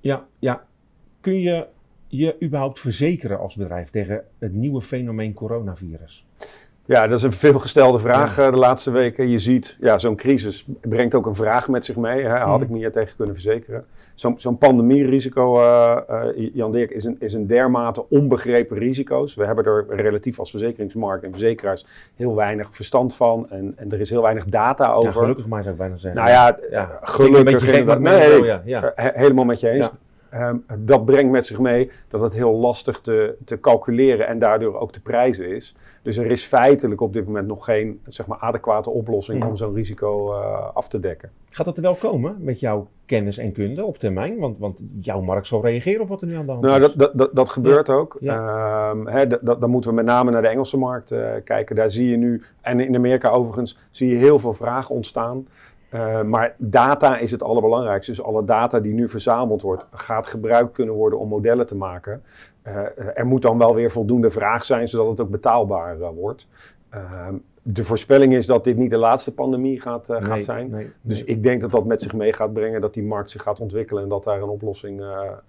[0.00, 0.64] Ja, ja.
[1.20, 1.66] Kun je
[2.06, 6.26] je überhaupt verzekeren als bedrijf tegen het nieuwe fenomeen coronavirus?
[6.92, 9.28] Ja, dat is een veelgestelde vraag eh, de laatste weken.
[9.28, 12.22] Je ziet, ja, zo'n crisis brengt ook een vraag met zich mee.
[12.24, 12.38] Hè.
[12.38, 13.84] Had ik me hier tegen kunnen verzekeren?
[14.36, 19.34] Zo'n pandemierisico, eh, Jan Dirk, is een, is een dermate onbegrepen risico's.
[19.34, 23.46] We hebben er relatief als verzekeringsmarkt en verzekeraars heel weinig verstand van.
[23.50, 25.12] En, en er is heel weinig data over.
[25.12, 26.20] Ja, gelukkig maar zou ik bijna zeggen.
[26.20, 28.92] Nou ja, Ja, Klinkt een gelukkig beetje gek, Nee, ja, ja.
[28.94, 29.90] he- helemaal met je eens.
[30.32, 34.78] Ehm, dat brengt met zich mee dat het heel lastig te, te calculeren en daardoor
[34.78, 35.76] ook te prijzen is.
[36.02, 39.48] Dus er is feitelijk op dit moment nog geen zeg maar, adequate oplossing Mhm.
[39.48, 41.30] om zo'n risico eh, af te dekken.
[41.50, 44.38] Gaat dat er wel komen met jouw kennis en kunde op termijn?
[44.38, 46.80] Want, want jouw markt zal reageren op wat er nu aan de hand Nou, is.
[46.86, 48.16] dat, dat, dat, dat gebeurt ook.
[48.20, 48.90] Ja.
[48.90, 51.76] Ehm, dat- dan moeten we met name naar de Engelse markt eh, kijken.
[51.76, 55.46] Daar zie je nu, en in Amerika overigens, zie je heel veel vragen ontstaan.
[55.92, 58.10] Eh, maar data is het allerbelangrijkste.
[58.12, 62.22] Dus alle data die nu verzameld wordt, gaat gebruikt kunnen worden om modellen te maken.
[62.62, 62.76] Eh,
[63.14, 66.48] er moet dan wel weer voldoende vraag zijn, zodat het ook betaalbaar eh, wordt.
[66.90, 70.70] Ehm, de voorspelling is dat dit niet de laatste pandemie gaat, Nee, gaat zijn.
[70.70, 73.42] nee, Dus ik denk dat dat met zich mee gaat brengen, dat die markt zich
[73.42, 75.02] gaat ontwikkelen en dat daar een oplossing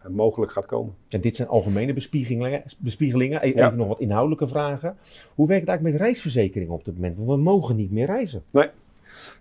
[0.10, 0.93] mogelijk gaat komen.
[1.10, 2.63] En dit zijn algemene bespiegelingen.
[2.77, 3.39] bespiegelingen.
[3.43, 3.65] E- Ja.
[3.65, 4.97] Even nog wat inhoudelijke vragen.
[5.36, 7.17] Hoe werkt het eigenlijk met reisverzekeringen op dit moment?
[7.17, 8.43] Want we mogen niet meer reizen.
[8.49, 8.69] Nee,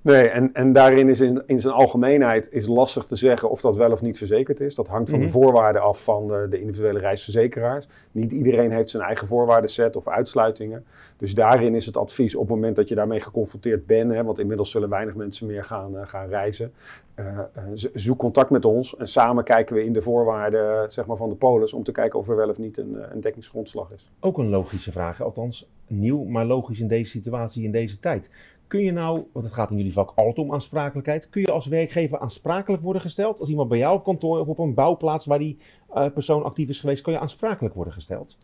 [0.03, 3.91] en, en daarin is in, in zijn algemeenheid is lastig te zeggen of dat wel
[3.93, 4.75] of niet verzekerd is.
[4.75, 5.27] Dat hangt van Mhm.
[5.27, 7.89] de voorwaarden af van de, de individuele reisverzekeraars.
[8.13, 10.85] Niet iedereen heeft zijn eigen voorwaardenset of uitsluitingen.
[11.17, 14.39] Dus daarin is het advies op het moment dat je daarmee geconfronteerd bent, hè, want
[14.39, 16.73] inmiddels zullen weinig mensen meer gaan, eh, gaan reizen.
[17.15, 21.07] eh, eh, zo- zoek contact met ons en samen kijken we in de voorwaarden zeg
[21.07, 23.91] maar, van de polis om te kijken of er wel of niet een, een dekkingsgrondslag
[23.93, 24.11] is.
[24.21, 28.31] Ook een logische vraag, althans nieuw, maar logisch in deze situatie, in deze tijd.
[28.73, 31.67] Kun je nou, want het gaat in jullie vak altijd om aansprakelijkheid, kun je als
[31.67, 33.41] werkgever aansprakelijk worden gesteld?
[33.41, 35.59] Als iemand bij jou op kantoor of op een bouwplaats waar die
[35.95, 38.39] eh, persoon actief is geweest, kan je aansprakelijk worden gesteld?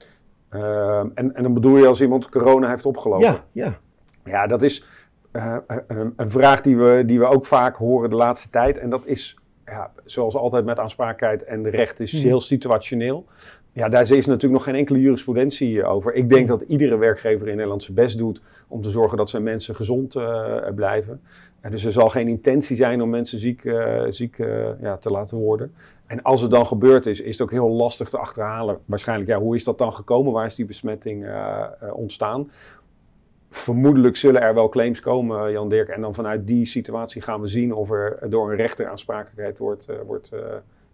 [0.48, 3.26] Ehm, en, en dan bedoel je als iemand corona heeft opgelopen?
[3.26, 3.78] Ja, ja.
[4.24, 4.84] Ja, dat is
[5.30, 8.78] eh, een, een vraag die we, die we ook vaak horen de laatste tijd.
[8.78, 12.20] En dat is, ja, zoals altijd met aansprakelijkheid en de recht, is Hmm.
[12.20, 13.26] heel situationeel.
[13.78, 16.14] Ja, daar is natuurlijk nog geen enkele jurisprudentie eh, over.
[16.14, 19.42] Ik denk dat iedere werkgever in Nederland zijn best doet om te zorgen dat zijn
[19.42, 21.20] mensen gezond eh, blijven.
[21.60, 25.10] En dus er zal geen intentie zijn om mensen ziek, eh, ziek eh, ja, te
[25.10, 25.74] laten worden.
[26.06, 28.78] En als het dan gebeurd is, is het ook heel lastig te achterhalen.
[28.84, 30.32] Waarschijnlijk, ja, hoe is dat dan gekomen?
[30.32, 32.50] Waar is die besmetting eh, eh, ontstaan?
[33.50, 35.88] Vermoedelijk zullen er wel claims komen, Jan Dirk.
[35.88, 39.88] En dan vanuit die situatie gaan we zien of er door een rechter aansprakelijkheid wordt,
[39.88, 40.40] eh, wordt, eh,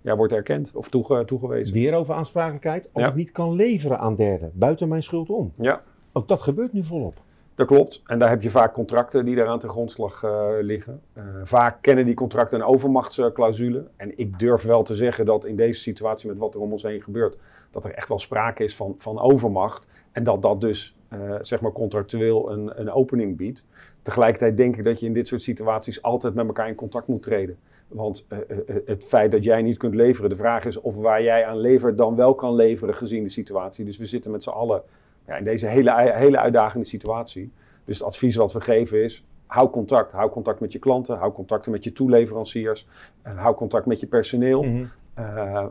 [0.04, 1.74] ja, wordt erkend of toege- toegewezen.
[1.74, 2.88] Weer over aansprakelijkheid.
[2.92, 3.10] Als Ja.
[3.10, 5.52] ik niet kan leveren aan derden, buiten mijn schuld om.
[5.56, 7.14] Ja, Ook dat gebeurt nu volop.
[7.54, 8.02] dat klopt.
[8.06, 11.00] En daar heb je vaak contracten die daaraan ten grondslag eh, liggen.
[11.12, 13.86] Eh, vaak kennen die contracten een overmachtsclausule.
[13.96, 16.82] En ik durf wel te zeggen dat in deze situatie met wat er om ons
[16.82, 17.36] heen gebeurt,
[17.70, 19.88] dat er echt wel sprake is van, van overmacht.
[20.12, 23.64] En dat dat dus eh, zeg maar contractueel een, een opening biedt.
[24.02, 27.22] Tegelijkertijd denk ik dat je in dit soort situaties altijd met elkaar in contact moet
[27.22, 27.56] treden.
[27.94, 30.96] Want eh, eh, eh, het feit dat jij niet kunt leveren, de vraag is of
[30.96, 33.84] waar jij aan levert dan wel kan leveren gezien de situatie.
[33.84, 34.82] Dus we zitten met z'n allen
[35.26, 37.52] ja, in deze hele, hele uitdagende situatie.
[37.84, 40.12] Dus het advies wat we geven is, hou contact.
[40.12, 42.88] Hou contact met je klanten, hou contacten met je toeleveranciers,
[43.22, 44.62] hou contact met je personeel.
[44.62, 44.84] Mhm.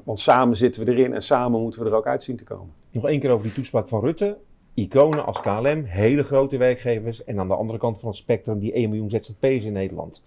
[0.03, 2.73] Want samen zitten we erin en samen moeten we er ook uit zien te komen.
[2.91, 4.37] Nog één keer over die toespraak van Rutte.
[4.73, 7.23] Iconen als KLM, hele grote werkgevers.
[7.23, 10.23] En aan de andere kant van het spectrum die 1 miljoen ZZP'ers in Nederland.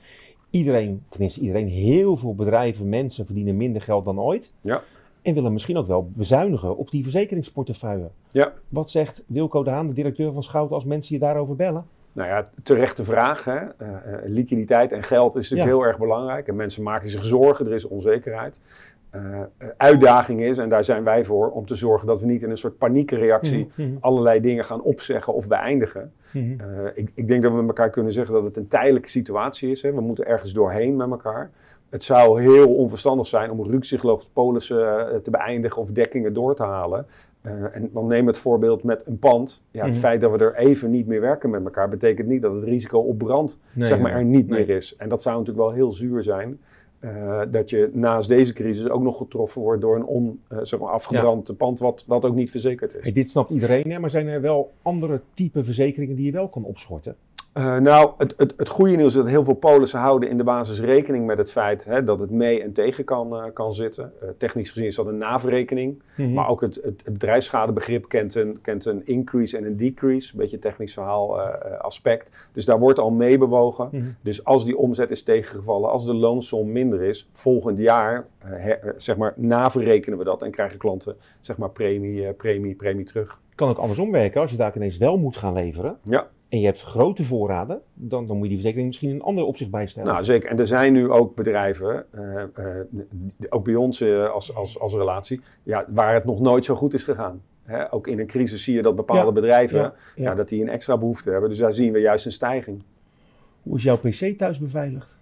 [0.50, 4.52] Iedereen, tenminste iedereen, heel veel bedrijven, mensen verdienen minder geld dan ooit.
[4.60, 4.82] Ja.
[5.22, 8.10] En willen misschien ook wel bezuinigen op die verzekeringsportefeuille.
[8.28, 8.52] Ja.
[8.68, 11.86] Wat zegt Wilco de Haan, de directeur van Schouten, als mensen je daarover bellen?
[12.12, 13.44] Nou ja, terechte vraag.
[13.44, 13.56] Hè?
[13.56, 15.76] Eh, eh, liquiditeit en geld is natuurlijk Ja.
[15.76, 16.48] heel erg belangrijk.
[16.48, 18.60] En mensen maken zich zorgen, er is onzekerheid.
[19.16, 22.42] Eh, eh, uitdaging is, en daar zijn wij voor, om te zorgen dat we niet
[22.42, 26.12] in een soort paniekreactie Mhm, mhm, allerlei dingen gaan opzeggen of beëindigen.
[26.32, 26.60] mhm.
[26.60, 29.70] Eh, ik, ik denk dat we met elkaar kunnen zeggen dat het een tijdelijke situatie
[29.70, 29.82] is.
[29.82, 29.92] Hè.
[29.92, 31.50] We moeten ergens doorheen met elkaar.
[31.88, 37.06] Het zou heel onverstandig zijn om rukzichtloos polissen te beëindigen of dekkingen door te halen.
[37.72, 39.62] En dan neem het voorbeeld met een pand.
[39.70, 42.52] Ja, het feit dat we er even niet meer werken met elkaar, betekent niet dat
[42.52, 44.66] het risico op brand Nee, zeg maar, er niet nee.
[44.66, 44.96] meer is.
[44.96, 46.58] En dat zou natuurlijk wel heel zuur zijn.
[46.98, 50.80] Eh, dat je naast deze crisis ook nog getroffen wordt door een on, eh, zeg
[50.80, 53.02] maar afgebrand pand wat, wat ook niet verzekerd is.
[53.02, 53.98] Hey, dit snapt iedereen, hè?
[53.98, 57.16] maar zijn er wel andere type verzekeringen die je wel kan opschorten?
[57.56, 60.44] Eh, nou, het, het, het goede nieuws is dat heel veel polissen houden in de
[60.44, 64.12] basis rekening met het feit hè, dat het mee en tegen kan, eh, kan zitten.
[64.20, 66.02] Eh, technisch gezien is dat een naverrekening.
[66.16, 66.32] Mhm.
[66.32, 70.32] Maar ook het, het, kent een, kent een increase en een decrease.
[70.32, 71.40] Een beetje technisch verhaal
[71.78, 72.30] aspect.
[72.52, 73.88] Dus daar wordt al mee bewogen.
[73.92, 74.04] Mhm.
[74.20, 79.16] Dus als die omzet is tegengevallen, als de loonsom minder is, volgend jaar her- zeg
[79.16, 83.40] maar, naverrekenen we dat en krijgen klanten zeg maar, premie, premie, premie terug.
[83.54, 84.40] kan ook andersom werken.
[84.40, 86.26] Als je daar ineens wel moet gaan leveren Ja.
[86.48, 89.44] En je hebt grote voorraden, dan, dan moet je die verzekering misschien in een ander
[89.44, 90.12] opzicht bijstellen.
[90.12, 90.50] Nou, zeker.
[90.50, 92.86] En er zijn nu ook bedrijven, eh, eh,
[93.48, 96.94] ook bij ons eh, als, als, als relatie, ja, waar het nog nooit zo goed
[96.94, 97.42] is gegaan.
[97.62, 100.34] Hè, ook in een crisis zie je dat bepaalde Ja, bedrijven, ja, ja, ja.
[100.34, 101.48] dat die een extra behoefte hebben.
[101.48, 102.82] Dus daar zien we juist een stijging.
[103.62, 105.15] Hoe is jouw PC thuis beveiligd?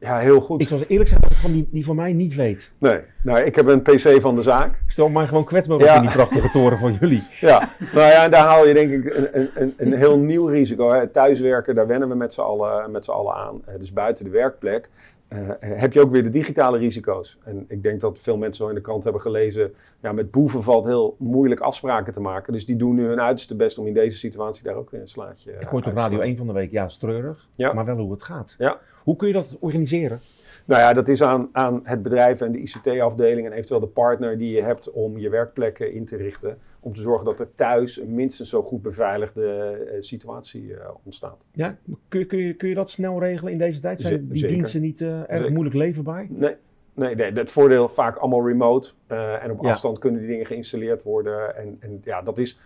[0.00, 0.60] Ja, heel goed.
[0.62, 2.72] Ik zal eerlijk zeggen dat ik van die, die van mij niet weet.
[2.78, 4.78] Nee, nou, ik heb een PC van de zaak.
[4.86, 5.94] Stel maar gewoon kwetsbaar Ja.
[5.96, 7.22] in die prachtige toren van jullie.
[7.40, 10.92] Ja, nou ja, en daar haal je denk ik een, een, een, heel nieuw risico.
[10.92, 11.08] Hè.
[11.08, 13.62] Thuiswerken, daar wennen we met z'n allen, met z'n allen aan.
[13.64, 14.88] Eh, dus buiten de werkplek
[15.28, 17.38] eh, heb je ook weer de digitale risico's.
[17.44, 19.74] En ik denk dat veel mensen zo in de krant hebben gelezen...
[20.00, 22.52] Ja, met boeven valt heel moeilijk afspraken te maken.
[22.52, 25.08] Dus die doen nu hun uiterste best om in deze situatie daar ook weer een
[25.08, 26.26] slaatje Ik hoor het op Radio slaan.
[26.28, 27.72] 1 van de week, ja, het is treurig, Ja.
[27.72, 28.54] maar wel hoe het gaat.
[28.58, 28.78] Ja.
[29.04, 30.18] Hoe kun je dat organiseren?
[30.66, 34.38] Nou ja, dat is aan, aan het bedrijf en de ICT-afdeling en eventueel de partner
[34.38, 36.58] die je hebt om je werkplekken in te richten.
[36.80, 39.46] Om te zorgen dat er thuis een minstens zo goed beveiligde
[39.92, 41.36] eh, situatie eh, ontstaat.
[41.52, 41.76] Ja,
[42.08, 44.00] kun, je- kun, je, kun je dat snel regelen in deze tijd?
[44.00, 44.56] Zijn die zeker.
[44.56, 45.52] diensten niet eh, erg Zeker.
[45.52, 46.26] moeilijk leverbaar?
[46.30, 46.54] Nee,
[46.94, 48.90] nee, nee het voordeel vaak allemaal remote.
[49.06, 49.68] en op Ja.
[49.68, 51.56] afstand kunnen die dingen geïnstalleerd worden.
[51.56, 52.58] En, en ja, dat is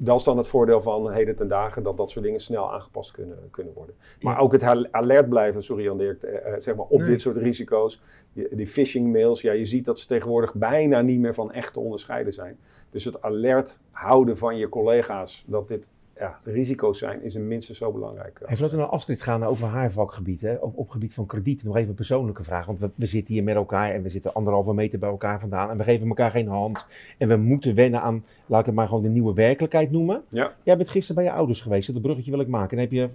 [0.00, 3.10] dat is dan het voordeel van heden ten dagen, dat dat soort dingen snel aangepast
[3.10, 3.94] kunnen, kunnen worden.
[4.20, 4.40] Maar Ja.
[4.40, 7.08] ook het al- alert blijven, sorry Jan Dirk, eh, eh, zeg maar op Nee.
[7.08, 8.02] dit soort risico's.
[8.32, 11.80] Die phishing mails, ja, je ziet dat ze tegenwoordig bijna niet meer van echt te
[11.80, 12.58] onderscheiden zijn.
[12.90, 17.78] Dus het alert houden van je collega's dat dit ja, risico's zijn, is een minstens
[17.78, 18.40] zo belangrijk.
[18.40, 20.54] Even laten we naar Astrid gaan over haar vakgebied, hè?
[20.54, 21.64] Op, op gebied van krediet.
[21.64, 24.34] Nog even een persoonlijke vraag, want we, we zitten hier met elkaar en we zitten
[24.34, 26.86] anderhalve meter bij elkaar vandaan en we geven elkaar geen hand.
[27.18, 30.22] En we moeten wennen aan, laat ik het maar gewoon de nieuwe werkelijkheid noemen.
[30.28, 30.52] Ja.
[30.62, 32.76] Jij bent gisteren bij je ouders geweest, dat bruggetje wil ik maken.
[32.76, 33.08] En heb je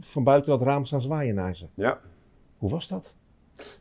[0.00, 1.66] van buiten dat raam staan zwaaien naar ze.
[1.74, 1.98] Ja.
[2.58, 3.14] Hoe was dat?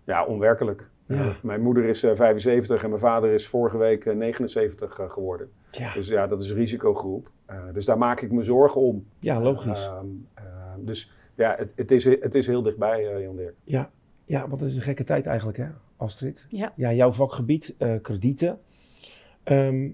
[0.03, 0.89] Ja, onwerkelijk.
[1.07, 1.15] Ja.
[1.15, 5.09] Eh, mijn moeder is eh, 75 en mijn vader is vorige week eh, 79 eh,
[5.09, 5.49] geworden.
[5.71, 7.31] Ja, Dus ja, dat is een risicogroep.
[7.45, 9.05] Eh, dus daar maak ik me zorgen om.
[9.19, 9.85] ja logisch.
[9.85, 13.55] Ehm, ehm, dus ja, het, het, is, het is heel dichtbij, eh, Jan Dirk.
[13.63, 13.91] Ja,
[14.25, 16.45] ja, want dat is een gekke tijd eigenlijk, hè, Astrid?
[16.49, 16.73] Ja.
[16.75, 18.59] Ja, jouw vakgebied, eh, kredieten.
[19.43, 19.89] Ehm,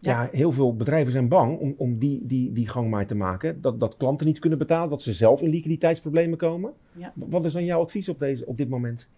[0.00, 0.28] ja.
[0.32, 3.60] heel veel bedrijven zijn bang om, om die, die, die gang maar te maken.
[3.60, 6.72] Dat, dat klanten niet kunnen betalen, dat ze zelf in liquiditeitsproblemen komen.
[6.92, 7.12] Ja.
[7.14, 9.08] Wat is dan jouw advies op, deze, op dit moment?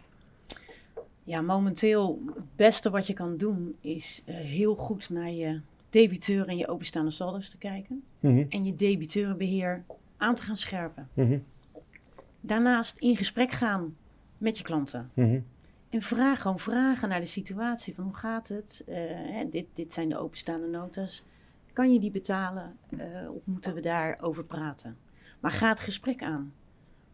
[1.31, 6.49] Ja, momenteel het beste wat je kan doen is eh, heel goed naar je debiteur
[6.49, 8.03] en je openstaande saldo's te kijken.
[8.21, 9.85] Mhm, En je debiteurenbeheer
[10.17, 11.09] aan te gaan scherpen.
[11.15, 11.39] mhm,
[12.41, 13.97] Daarnaast in gesprek gaan
[14.39, 15.11] met je klanten.
[15.15, 15.41] mhm.
[15.91, 17.95] En vraag gewoon vragen naar de situatie.
[17.95, 18.83] Van hoe gaat het?
[18.87, 21.23] Eh, hè, dit, dit zijn de openstaande notas.
[21.73, 22.77] Kan je die betalen?
[22.99, 24.97] Eh, of moeten we daarover praten?
[25.41, 26.53] Maar ga het gesprek aan.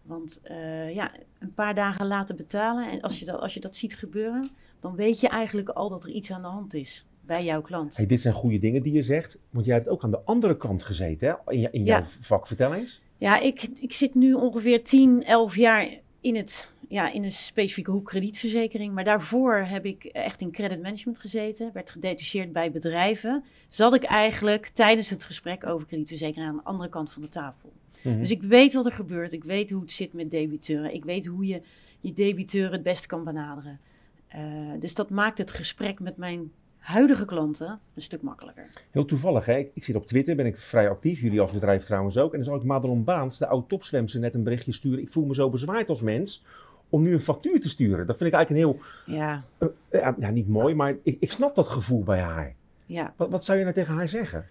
[0.06, 2.90] Want eh, ja, een paar dagen laten betalen.
[2.90, 4.48] En als je, dat, als je dat ziet gebeuren,
[4.80, 7.96] dan weet je eigenlijk al dat er iets aan de hand is bij jouw klant.
[7.96, 10.56] Hey, dit zijn goede dingen die je zegt, want jij hebt ook aan de andere
[10.56, 11.52] kant gezeten hè?
[11.52, 12.06] in, in jouw Ja.
[12.20, 12.46] vak.
[12.46, 13.00] Vertel eens.
[13.18, 15.88] Ja, ik, ik zit nu ongeveer 10, 11 jaar
[16.20, 18.94] in, het, ja, in een specifieke hoek kredietverzekering.
[18.94, 21.70] Maar daarvoor heb ik echt in credit management gezeten.
[21.72, 23.44] Werd gedetacheerd bij bedrijven.
[23.68, 27.72] Zat ik eigenlijk tijdens het gesprek over kredietverzekering aan de andere kant van de tafel.
[28.02, 28.18] Mhm.
[28.18, 29.32] Dus ik weet wat er gebeurt.
[29.32, 30.94] Ik weet hoe het zit met debiteuren.
[30.94, 31.60] Ik weet hoe je
[32.00, 33.80] je debiteuren het best kan benaderen.
[34.28, 34.40] Eh,
[34.78, 38.68] dus dat maakt het gesprek met mijn huidige klanten een stuk makkelijker.
[38.90, 39.56] Heel toevallig, hè?
[39.56, 41.20] Ik, ik zit op Twitter, ben ik vrij actief.
[41.20, 42.30] Jullie als bedrijf trouwens ook.
[42.30, 45.00] En dan zal ik Madelon Baans, de oud topzwemster, net een berichtje sturen.
[45.00, 46.44] Ik voel me zo bezwaaid als mens
[46.96, 48.06] om nu een factuur te sturen.
[48.06, 51.32] Dat vind ik eigenlijk een heel, Ja, eh, ja, ja, niet mooi, maar ik, ik
[51.32, 52.54] snap dat gevoel bij haar.
[52.86, 53.14] ja.
[53.16, 54.46] Wat, wat zou je nou tegen haar zeggen?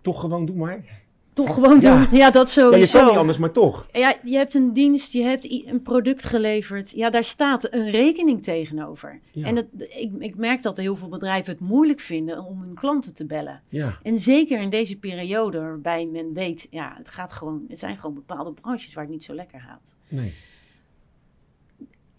[0.00, 0.84] Toch gewoon doe maar.
[1.32, 2.06] Toch gewoon Ja.
[2.06, 2.18] doen.
[2.18, 2.98] Ja, dat Ja, je sowieso.
[2.98, 3.86] kan niet anders, maar toch.
[3.92, 6.90] Ja, je hebt een dienst, je hebt een product geleverd.
[6.90, 9.20] Ja, daar staat een rekening tegenover.
[9.32, 9.46] Ja.
[9.46, 13.14] En dat, ik, ik merk dat heel veel bedrijven het moeilijk vinden om hun klanten
[13.14, 13.62] te bellen.
[13.68, 17.96] Ja, En zeker in deze periode waarbij men weet, ja, het gaat gewoon, het zijn
[17.96, 19.94] gewoon bepaalde branches waar het niet zo lekker gaat.
[20.08, 20.32] nee.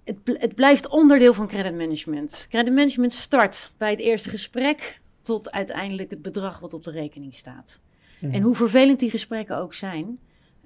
[0.08, 2.46] Het, het blijft onderdeel van credit management.
[2.50, 7.34] Credit management start bij het eerste gesprek tot uiteindelijk het bedrag wat op de rekening
[7.34, 7.80] staat.
[8.20, 8.34] Mhm.
[8.34, 10.20] En hoe vervelend die gesprekken ook zijn,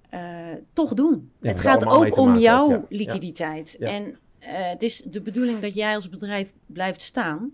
[0.10, 0.22] eh,
[0.74, 1.32] toch doen.
[1.42, 2.98] Ja, het gaat ook om maken jouw ook, ja.
[2.98, 3.76] liquiditeit.
[3.80, 3.88] Ja.
[3.88, 7.54] En eh, het is de bedoeling dat jij als bedrijf blijft staan.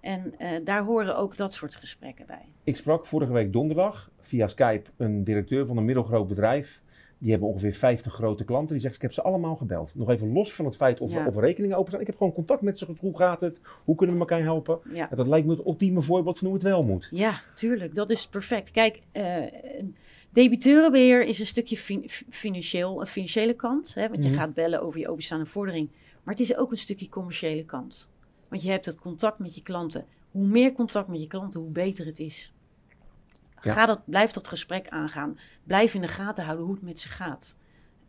[0.00, 2.48] En eh, daar horen ook dat soort gesprekken bij.
[2.64, 6.82] Ik sprak vorige week donderdag via Skype een directeur van een middelgroot bedrijf.
[7.20, 8.72] Die hebben ongeveer 50 grote klanten.
[8.72, 9.92] Die zegt, ik heb ze allemaal gebeld.
[9.94, 11.26] Nog even los van het feit of, Ja.
[11.26, 12.00] of er rekeningen open zijn.
[12.00, 12.86] Ik heb gewoon contact met ze.
[12.98, 13.60] Hoe gaat het?
[13.84, 14.78] Hoe kunnen we elkaar helpen?
[14.84, 14.94] Ja.
[15.10, 17.08] Ja, dat lijkt me het ultieme voorbeeld van hoe het wel moet.
[17.10, 17.94] Ja, tuurlijk.
[17.94, 18.70] Dat is perfect.
[18.70, 19.42] Kijk, eh,
[20.30, 23.94] debiteurenbeheer is een stukje fin- financieel, een financiële kant.
[23.94, 24.38] Hè, want je Mhm.
[24.38, 25.88] gaat bellen over je openstaande vordering.
[26.22, 28.08] Maar het is ook een stukje commerciële kant.
[28.48, 30.04] Want je hebt het contact met je klanten.
[30.30, 32.52] Hoe meer contact met je klanten, hoe beter het is.
[33.62, 33.72] Ja.
[33.72, 35.38] Ga dat, blijf dat gesprek aangaan.
[35.64, 37.56] Blijf in de gaten houden hoe het met ze gaat.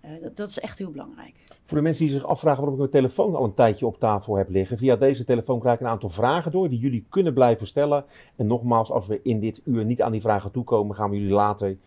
[0.02, 1.36] Eh, dat, dat is echt heel belangrijk.
[1.66, 4.36] Voor de mensen die zich afvragen waarom ik mijn telefoon al een tijdje op tafel
[4.36, 4.78] heb liggen.
[4.78, 8.06] Via deze telefoon krijg ik een aantal vragen door die jullie kunnen blijven stellen.
[8.36, 11.34] En nogmaals, als we in dit uur niet aan die vragen toekomen, gaan we jullie
[11.34, 11.78] later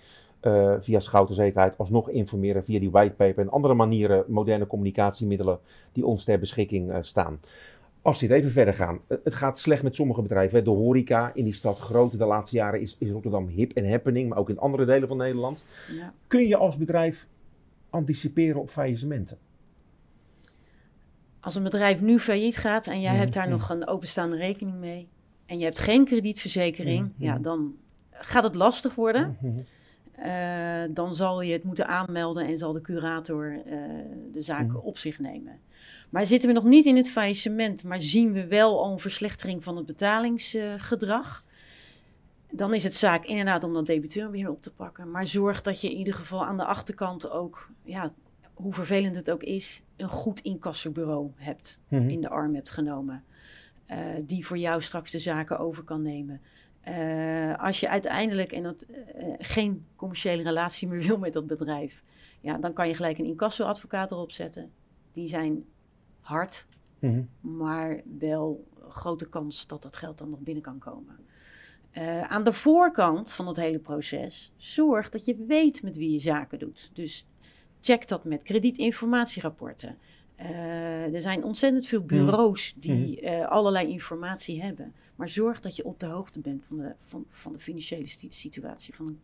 [0.40, 5.58] eh, via Schouten Zekerheid alsnog informeren via die whitepaper en andere manieren, moderne communicatiemiddelen
[5.92, 7.40] die ons ter beschikking eh, staan.
[8.02, 9.00] Als het even verder gaan.
[9.06, 10.64] Eh, Het gaat slecht met sommige bedrijven.
[10.64, 14.28] De horeca in die stad grote de laatste jaren is, is Rotterdam hip en happening,
[14.28, 15.64] maar ook in andere delen van Nederland.
[15.92, 16.12] Ja.
[16.26, 17.26] Kun je als bedrijf
[17.90, 19.38] anticiperen op faillissementen?
[21.40, 23.52] Als een bedrijf nu failliet gaat en jij Mhm, hebt daar mhm.
[23.52, 25.08] nog een openstaande rekening mee
[25.46, 27.74] en je hebt geen kredietverzekering, Mhm, ja, dan
[28.10, 29.36] gaat het lastig worden.
[30.22, 33.72] Eh, dan zal je het moeten aanmelden en zal de curator eh,
[34.32, 34.76] de zaak Mhm.
[34.76, 35.60] op zich nemen.
[36.10, 39.64] Maar zitten we nog niet in het faillissement, maar zien we wel al een verslechtering
[39.64, 41.44] van het betalingsgedrag,
[42.50, 45.10] dan is het zaak inderdaad om dat debiteurbeheer op te pakken.
[45.10, 48.12] Maar zorg dat je in ieder geval aan de achterkant ook, ja,
[48.54, 52.08] hoe vervelend het ook is, een goed incassobureau hebt Mhm.
[52.08, 53.24] in de arm hebt genomen.
[53.86, 56.40] eh, die voor jou straks de zaken over kan nemen.
[56.82, 62.02] Eh, als je uiteindelijk en dat, eh, geen commerciële relatie meer wil met dat bedrijf,
[62.40, 64.70] ja, dan kan je gelijk een incassoadvocaat erop zetten.
[65.12, 65.64] Die zijn
[66.20, 66.66] hard,
[66.98, 67.22] Mhm.
[67.40, 71.16] maar wel grote kans dat dat geld dan nog binnen kan komen.
[71.90, 76.18] Eh, aan de voorkant van het hele proces zorg dat je weet met wie je
[76.18, 76.90] zaken doet.
[76.92, 77.26] Dus
[77.80, 79.98] check dat met kredietinformatierapporten.
[80.36, 84.94] Eh, er zijn ontzettend veel bureaus die eh, allerlei informatie hebben.
[85.22, 88.94] Maar zorg dat je op de hoogte bent van de, van, van de financiële situatie
[88.94, 89.20] van een,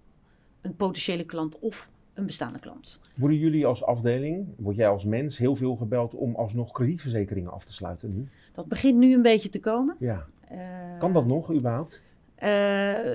[0.60, 3.00] een potentiële klant of een bestaande klant.
[3.16, 7.64] Worden jullie als afdeling, word jij als mens heel veel gebeld om alsnog kredietverzekeringen af
[7.64, 8.28] te sluiten nu?
[8.52, 9.96] Dat begint nu een beetje te komen.
[9.98, 10.26] Ja.
[10.48, 12.02] Eh, Kan dat nog überhaupt?
[12.34, 13.14] Eh,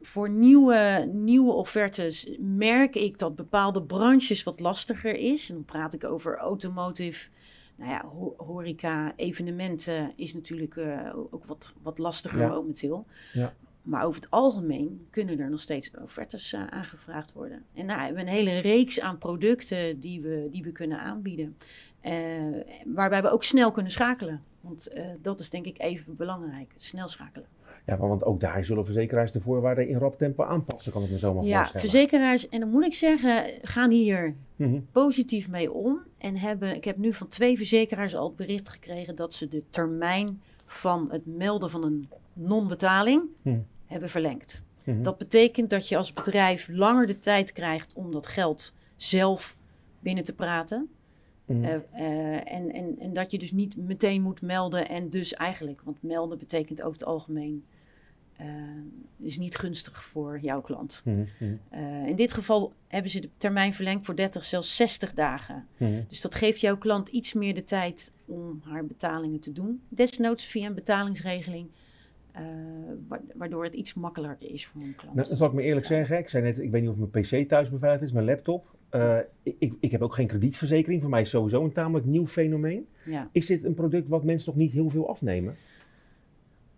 [0.00, 5.48] voor nieuwe, nieuwe offertes merk ik dat bepaalde branches wat lastiger is.
[5.48, 7.28] En dan praat ik over automotive,
[7.80, 12.48] nou ja, ho- horeca, evenementen is natuurlijk eh, ook wat, wat lastiger Ja.
[12.48, 13.06] momenteel.
[13.32, 13.54] Ja.
[13.82, 17.64] Maar over het algemeen kunnen er nog steeds offertes eh, aangevraagd worden.
[17.74, 21.56] En nou, we hebben een hele reeks aan producten die we, die we kunnen aanbieden.
[22.00, 22.12] Eh,
[22.84, 24.42] waarbij we ook snel kunnen schakelen.
[24.60, 24.88] Want
[25.22, 27.48] dat is denk ik even belangrijk, snel schakelen.
[27.90, 31.18] Ja, want ook daar zullen verzekeraars de voorwaarden in rap tempo aanpassen, kan ik me
[31.18, 31.88] zo maar Ja, voorstellen.
[31.88, 34.80] verzekeraars, en dan moet ik zeggen, gaan hier Mhm.
[34.92, 35.98] positief mee om.
[36.18, 39.62] En hebben, ik heb nu van twee verzekeraars al het bericht gekregen dat ze de
[39.70, 43.58] termijn van het melden van een non-betaling Hm.
[43.86, 44.62] hebben verlengd.
[44.84, 45.02] Mhm.
[45.02, 49.56] Dat betekent dat je als bedrijf langer de tijd krijgt om dat geld zelf
[50.00, 50.88] binnen te praten.
[51.44, 51.64] Mhm.
[51.64, 54.88] Eh, eh, en, en, en dat je dus niet meteen moet melden.
[54.88, 57.64] En dus eigenlijk, want melden betekent over het algemeen.
[58.40, 58.46] Eh,
[59.26, 61.02] is niet gunstig voor jouw klant.
[61.04, 61.18] Mhm.
[61.38, 61.54] Mhm.
[61.70, 65.66] Eh, in dit geval hebben ze de termijn verlengd voor 30, zelfs 60 dagen.
[65.76, 66.00] Mhm.
[66.08, 69.80] Dus dat geeft jouw klant iets meer de tijd om haar betalingen te doen.
[69.88, 71.68] Desnoods via een betalingsregeling,
[72.32, 72.42] eh,
[73.08, 75.14] wa- waardoor het iets makkelijker is voor een klant.
[75.14, 77.10] Nou, dan zal ik me eerlijk zeggen, ik zei net, ik weet niet of mijn
[77.10, 78.78] PC thuis beveiligd is, mijn laptop.
[79.42, 82.86] Ik, ik, ik heb ook geen kredietverzekering, voor mij is sowieso een tamelijk nieuw fenomeen.
[83.04, 83.28] Ja.
[83.32, 85.56] Is dit een product wat mensen nog niet heel veel afnemen?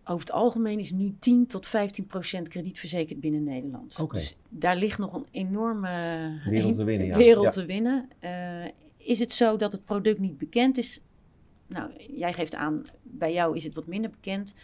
[0.05, 4.11] Over het algemeen is nu 10 tot 15 procent kredietverzekerd binnen Nederland.
[4.11, 7.17] Dus daar ligt nog een enorme Wereld te winnen, ja.
[7.17, 7.51] wereld Ja.
[7.51, 8.09] te winnen.
[8.19, 8.65] Eh,
[8.97, 11.01] is het zo dat het product niet bekend is?
[11.67, 14.55] Nou, jij geeft aan, bij jou is het wat minder bekend.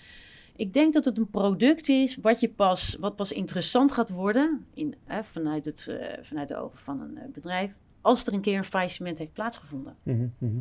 [0.56, 4.66] Ik denk dat het een product is wat, je pas, wat pas interessant gaat worden
[4.74, 7.72] in, eh, vanuit, het, eh, vanuit de ogen van een bedrijf.
[8.00, 9.96] Als er een keer een faillissement heeft plaatsgevonden.
[10.02, 10.58] Mhm, mhm.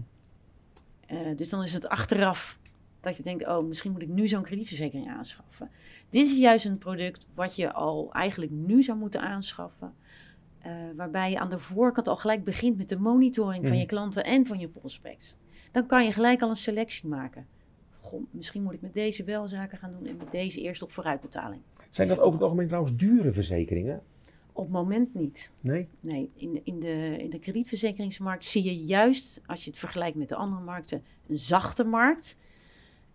[1.35, 2.57] Dus dan is het achteraf
[3.07, 5.69] dat je denkt, oh, misschien moet ik nu zo'n kredietverzekering aanschaffen.
[6.09, 9.93] Dit is juist een product wat je al eigenlijk nu zou moeten aanschaffen.
[10.61, 13.79] eh, waarbij je aan de voorkant al gelijk begint met de monitoring van Mhm.
[13.81, 15.35] je klanten en van je prospects.
[15.71, 17.45] Dan kan je gelijk al een selectie maken.
[17.99, 20.91] Goh, misschien moet ik met deze wel zaken gaan doen en met deze eerst op
[20.91, 21.61] vooruitbetaling.
[21.89, 24.01] Zijn dat over het algemeen trouwens dure verzekeringen?
[24.51, 25.51] Op het moment niet.
[25.61, 25.87] Nee?
[25.99, 30.17] Nee, in de, in, de, in de kredietverzekeringsmarkt zie je juist, als je het vergelijkt
[30.17, 32.37] met de andere markten, een zachte markt.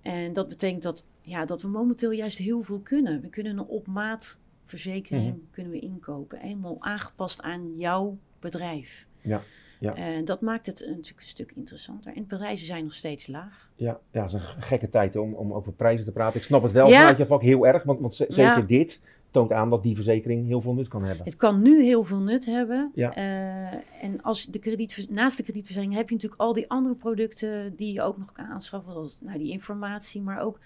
[0.02, 3.20] En dat betekent dat, ja, dat we momenteel juist heel veel kunnen.
[3.20, 5.36] We kunnen een op maat verzekering Mhm.
[5.50, 9.06] kunnen we inkopen, helemaal aangepast aan jouw bedrijf.
[9.20, 9.40] Ja,
[9.80, 9.94] ja.
[9.94, 12.16] En dat maakt het natuurlijk een stuk interessanter.
[12.16, 13.70] En de prijzen zijn nog steeds laag.
[13.76, 16.38] Ja, ja, het is een gekke tijd om, om over prijzen te praten.
[16.40, 16.98] Ik snap het wel Ja.
[16.98, 18.60] vanuit je vak heel erg, want, want zeker Ja.
[18.60, 19.00] dit
[19.32, 21.24] toont aan dat die verzekering heel veel nut kan hebben.
[21.24, 22.90] Het kan nu heel veel nut hebben.
[22.94, 23.14] Ja.
[23.14, 27.76] Eh, en als de krediet, naast de kredietverzekering heb je natuurlijk al die andere producten
[27.76, 28.92] die je ook nog kan aanschaffen.
[28.92, 30.58] Zoals nou, die informatie, maar ook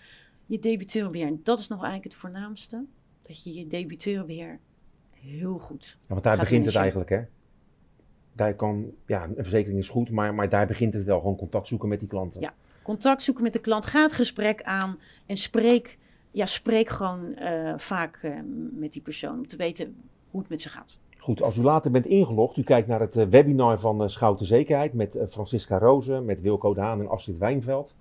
[0.47, 1.27] je debiteurenbeheer.
[1.27, 2.85] En dat is nog eigenlijk het voornaamste.
[3.23, 4.59] Dat je je debiteurenbeheer
[5.27, 5.99] heel goed.
[6.01, 7.21] Ja, want daar begint het eigenlijk, hè?
[8.33, 11.19] Daar kan, ja, een verzekering is goed, maar, maar daar begint het wel.
[11.19, 12.41] Gewoon contact zoeken met die klanten.
[12.41, 12.55] Ja.
[12.83, 15.99] Contact zoeken met de klant, ga het gesprek aan en spreek,
[16.37, 18.33] ja, spreek gewoon eh, vaak eh,
[18.73, 19.97] met die persoon om te weten
[20.31, 20.99] hoe het met ze gaat.
[21.19, 24.93] Goed, als u later bent ingelogd, u kijkt naar het eh, webinar van Schouten Zekerheid
[24.93, 27.95] met Francisca Rozen, met Wilco de Haan en Astrid Wijnveld.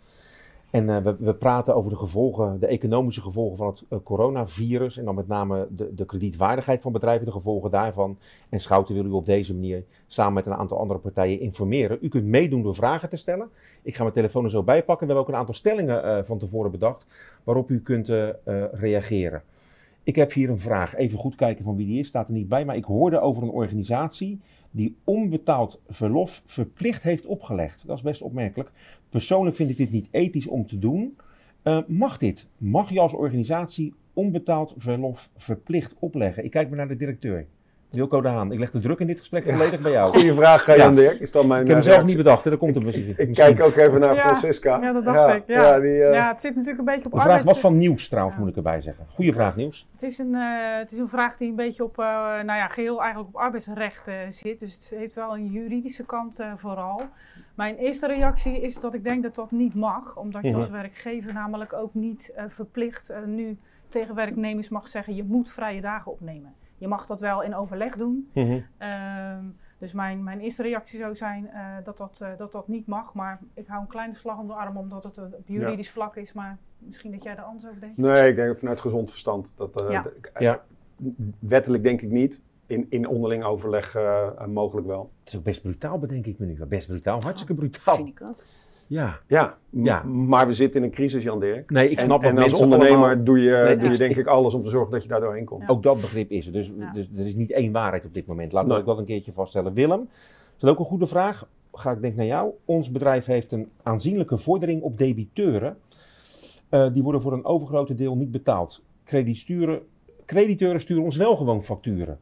[0.76, 4.98] En eh, we, praten over de gevolgen, de economische gevolgen van het eh, coronavirus.
[4.98, 8.18] En dan met name de, de kredietwaardigheid van bedrijven, de gevolgen daarvan.
[8.50, 11.98] En Schouten wil u op deze manier samen met een aantal andere partijen informeren.
[12.02, 13.50] U kunt meedoen door vragen te stellen.
[13.82, 15.08] Ik ga mijn telefoon er zo bij pakken.
[15.08, 17.08] We hebben ook een aantal stellingen eh, van tevoren bedacht
[17.44, 18.12] waarop u kunt
[18.72, 19.44] reageren.
[20.04, 20.96] Ik heb hier een vraag.
[20.96, 22.08] Even goed kijken van wie die is.
[22.08, 22.66] Staat er niet bij.
[22.66, 27.88] Maar ik hoorde over een organisatie die onbetaald verlof verplicht heeft opgelegd.
[27.88, 28.72] Dat is best opmerkelijk.
[29.10, 31.18] Persoonlijk vind ik dit niet ethisch om te doen.
[31.62, 32.48] Eh, mag dit?
[32.58, 36.44] Mag je als organisatie onbetaald verlof verplicht opleggen?
[36.44, 37.48] Ik kijk maar naar de directeur.
[37.90, 40.10] Wilco de Haan, ik leg de druk in dit gesprek volledig bij jou.
[40.10, 40.76] Goeie vraag, Ja.
[40.76, 41.20] Jan Dirk.
[41.20, 42.50] Is dan mijn Ik heb hem eh, zelf niet bedacht, hè.
[42.50, 43.10] dat komt er misschien.
[43.10, 43.56] Ik misschien.
[43.56, 44.82] kijk ook even naar Ja, Francisca.
[44.82, 45.80] ja, dat dacht ik, ja.
[45.80, 47.52] die, eh, ja, het zit natuurlijk een beetje op Een vraag arbeids...
[47.52, 48.42] wat van nieuws trouwens, Ja.
[48.42, 49.06] moet ik erbij zeggen.
[49.14, 49.88] Goeie vraag, Nieuws.
[49.94, 52.68] Het is, een, eh, het is een vraag die een beetje op, eh, nou ja,
[52.68, 54.60] geheel eigenlijk op arbeidsrecht eh, zit.
[54.60, 57.02] Dus het heeft wel een juridische kant eh, vooral.
[57.56, 60.18] Mijn eerste reactie is dat ik denk dat dat niet mag.
[60.18, 60.58] Omdat je Mhm.
[60.58, 63.58] als werkgever namelijk ook niet eh, verplicht eh, nu
[63.90, 65.16] tegen werknemers mag zeggen...
[65.16, 66.54] je moet vrije dagen opnemen.
[66.78, 68.30] Je mag dat wel in overleg doen.
[68.34, 68.60] Mhm.
[68.78, 69.44] Ehm,
[69.78, 73.14] dus mijn, mijn eerste reactie zou zijn eh, dat, dat, eh, dat dat niet mag.
[73.14, 76.16] Maar ik hou een kleine slag om de arm omdat het een- op juridisch vlak
[76.16, 76.34] is.
[76.34, 77.98] Maar misschien dat jij er anders over denkt.
[77.98, 79.54] Nee, ik denk vanuit gezond verstand.
[79.58, 80.02] Dat, eh, Ja.
[80.02, 80.64] d- ik- Ja.
[81.40, 82.42] Wettelijk denk ik niet.
[82.66, 85.12] In, in onderling overleg eh, eh, mogelijk wel.
[85.20, 86.66] Het is ook best brutaal, bedenk ik me nu.
[86.66, 87.96] Best brutaal, hartstikke brutaal.
[87.96, 88.44] Vind ik ook.
[88.88, 89.20] Ja.
[89.70, 91.70] Ja, maar we zitten in een crisis, Jan Dirk.
[91.70, 94.16] Nee, ik En, snap dat en als ondernemer allemaal- doe je, Nee, doe je denk
[94.16, 95.62] ik alles om te zorgen dat je daar doorheen komt.
[95.62, 95.68] Ja.
[95.68, 96.52] Ook dat begrip is er.
[96.54, 96.92] Dus, Ja.
[96.94, 98.52] dus er is niet één waarheid op dit moment.
[98.52, 98.82] Laten we Nee.
[98.84, 99.74] ook dat een keertje vaststellen.
[99.74, 100.02] Willem,
[100.56, 101.48] is dat ook een goede vraag?
[101.74, 102.52] Ga ik denk naar jou.
[102.66, 105.78] Ons bedrijf heeft een aanzienlijke vordering op debiteuren.
[106.70, 108.82] Eh, die worden voor een overgrote deel niet betaald.
[109.06, 109.80] Crediteuren,
[110.26, 112.18] crediteuren sturen ons wel gewoon facturen.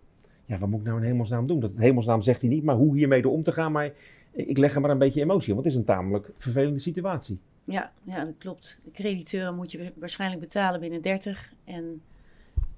[0.45, 1.59] Ja, wat moet ik nou in hemelsnaam doen?
[1.59, 3.71] Dat in hemelsnaam zegt hij niet, maar hoe hiermee door om te gaan.
[3.71, 3.91] Maar
[4.33, 7.39] ik leg er maar een beetje emotie in, want het is een tamelijk vervelende situatie.
[7.63, 8.79] Ja, ja, dat klopt.
[8.83, 12.01] De crediteuren moet je waarschijnlijk betalen binnen 30 en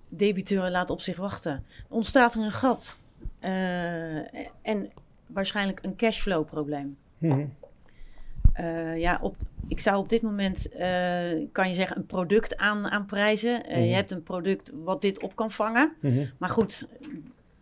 [0.09, 1.63] debiteuren laten op zich wachten.
[1.89, 2.97] Ontstaat er een gat
[3.39, 4.17] Eh,
[4.61, 4.89] en
[5.27, 6.97] waarschijnlijk een cashflow probleem.
[7.17, 7.45] Mhm.
[8.53, 9.35] Eh, ja, op,
[9.67, 10.87] ik zou op dit moment, eh,
[11.51, 13.65] kan je zeggen, een product aan, aanprijzen.
[13.65, 13.85] Eh, Mhm.
[13.85, 15.93] Je hebt een product wat dit op kan vangen.
[16.01, 16.25] Mhm.
[16.37, 16.87] Maar goed,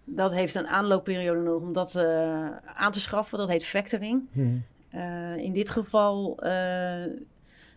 [0.06, 3.38] dat heeft een aanloopperiode nodig om dat eh, aan te schaffen.
[3.38, 4.22] Dat heet factoring.
[4.32, 4.48] Mhm.
[4.90, 7.04] Eh, in dit geval eh,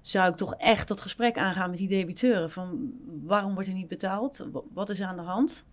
[0.02, 2.50] zou ik toch echt dat gesprek aangaan met die debiteuren.
[2.50, 2.92] Van
[3.24, 4.46] waarom wordt er niet betaald?
[4.52, 5.64] Wa- Wat is er aan de hand?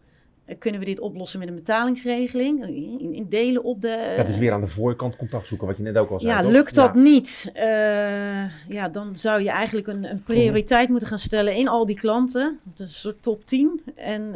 [0.59, 2.65] Kunnen we dit oplossen met een betalingsregeling?
[2.67, 4.13] In, in delen op de...
[4.17, 6.33] Ja, dus weer aan de voorkant contact zoeken, wat je net ook al zei.
[6.33, 6.51] Ja, toch?
[6.51, 6.99] lukt dat Ja.
[7.01, 7.51] niet,
[8.67, 12.59] ja, dan zou je eigenlijk een, een prioriteit moeten gaan stellen in al die klanten.
[12.77, 13.81] Een soort top 10.
[13.95, 14.35] En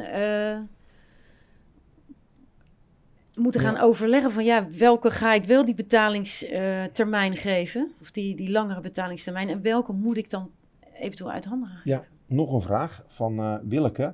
[3.37, 3.81] moeten gaan Ja.
[3.81, 7.91] overleggen van ja, welke ga ik wel die betalingstermijn geven?
[8.01, 9.49] Of die, die langere betalingstermijn.
[9.49, 10.49] En welke moet ik dan
[10.93, 12.03] eventueel uit handen gaan Ja.
[12.25, 14.13] Nog een vraag van eh, Willeke.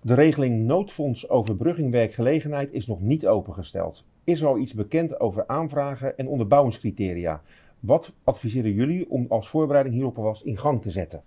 [0.00, 4.04] De regeling noodfonds overbrugging werkgelegenheid is nog niet opengesteld.
[4.24, 7.40] Is er al iets bekend over aanvragen en onderbouwingscriteria?
[7.80, 11.22] Wat adviseren jullie om als voorbereiding hierop alvast in gang te zetten?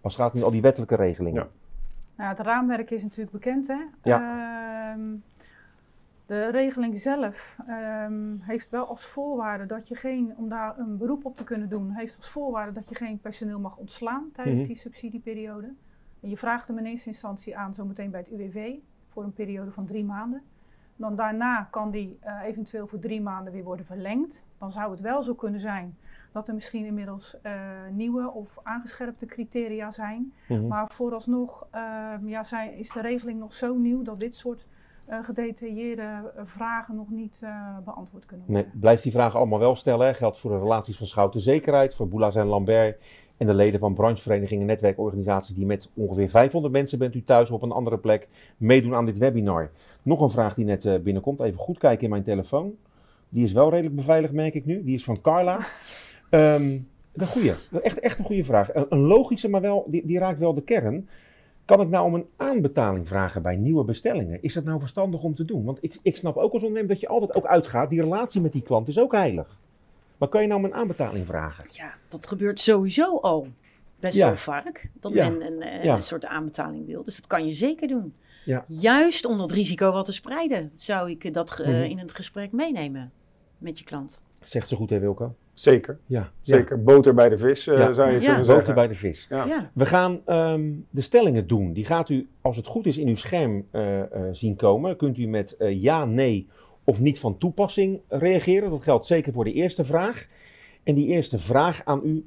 [0.00, 1.42] Als het gaat nu al die wettelijke regelingen.
[1.42, 1.48] Ja.
[2.16, 3.78] Nou, het raamwerk is natuurlijk bekend, hè?
[4.02, 5.00] Ehm,
[6.28, 11.24] de regeling zelf ehm, heeft wel als voorwaarde dat je geen, om daar een beroep
[11.24, 14.68] op te kunnen doen, heeft als voorwaarde dat je geen personeel mag ontslaan tijdens Mhm.
[14.68, 15.72] die subsidieperiode.
[16.20, 18.74] En je vraagt hem in eerste instantie aan, zometeen bij het UWV,
[19.08, 20.42] voor een periode van drie maanden.
[20.96, 24.44] Dan daarna kan die eh, eventueel voor drie maanden weer worden verlengd.
[24.58, 25.96] Dan zou het wel zo kunnen zijn
[26.32, 27.52] dat er misschien inmiddels eh,
[27.92, 30.32] nieuwe of aangescherpte criteria zijn.
[30.48, 30.66] Mhm.
[30.66, 34.66] Maar vooralsnog ehm, ja, zijn, is de regeling nog zo nieuw dat dit soort
[35.08, 38.80] eh, gedetailleerde eh, vragen nog niet eh, beantwoord kunnen Nee, worden.
[38.80, 40.06] blijf die vragen allemaal wel stellen.
[40.06, 40.14] Hè.
[40.14, 42.98] Geldt voor de relaties van Schouten Zekerheid, voor Boula's en Lambert
[43.36, 47.50] en de leden van brancheverenigingen en netwerkorganisaties die met ongeveer 500 mensen bent u thuis
[47.50, 49.70] op een andere plek meedoen aan dit webinar.
[50.02, 51.40] Nog een vraag die net binnenkomt.
[51.40, 52.72] Even goed kijken in mijn telefoon.
[53.28, 54.84] Die is wel redelijk beveiligd, merk ik nu.
[54.84, 55.58] Die is van Carla.
[56.30, 56.78] Ehm
[57.20, 57.52] een goeie.
[57.82, 58.74] Echt, echt een goede vraag.
[58.74, 61.08] Een, een logische, maar wel, die, die raakt wel de kern.
[61.68, 64.42] Kan ik nou om een aanbetaling vragen bij nieuwe bestellingen?
[64.42, 65.64] Is dat nou verstandig om te doen?
[65.64, 67.90] Want ik, ik snap ook als ondernemer dat je altijd ook uitgaat.
[67.90, 69.58] Die relatie met die klant is ook heilig.
[70.18, 71.64] Maar kan je nou om een aanbetaling vragen?
[71.70, 73.48] Ja, dat gebeurt sowieso al
[74.00, 74.26] best Ja.
[74.26, 74.90] wel vaak.
[75.00, 75.28] Dat Ja.
[75.28, 75.96] men een, eh, Ja.
[75.96, 77.04] een soort aanbetaling wil.
[77.04, 78.14] Dus dat kan je zeker doen.
[78.44, 78.64] Ja.
[78.68, 81.82] Juist om dat risico wat te spreiden, zou ik dat eh, Mhm.
[81.82, 83.12] in het gesprek meenemen
[83.58, 84.20] met je klant.
[84.44, 85.34] Zegt ze goed, hè Wilco?
[85.58, 86.30] Zeker, Ja.
[86.40, 86.82] zeker.
[86.82, 87.92] Boter bij de vis, eh, Ja.
[87.92, 88.18] zou je Ja.
[88.20, 88.42] kunnen Ja.
[88.44, 88.54] zeggen.
[88.56, 89.26] Boter bij de vis.
[89.30, 89.44] Ja.
[89.46, 91.72] Ja, We gaan ehm, de stellingen doen.
[91.72, 94.96] Die gaat u, als het goed is, in uw scherm eh, eh, zien komen.
[94.96, 96.48] Kunt u met ja, nee
[96.84, 98.70] of niet van toepassing reageren.
[98.70, 100.26] Dat geldt zeker voor de eerste vraag.
[100.82, 102.24] En die eerste vraag aan u,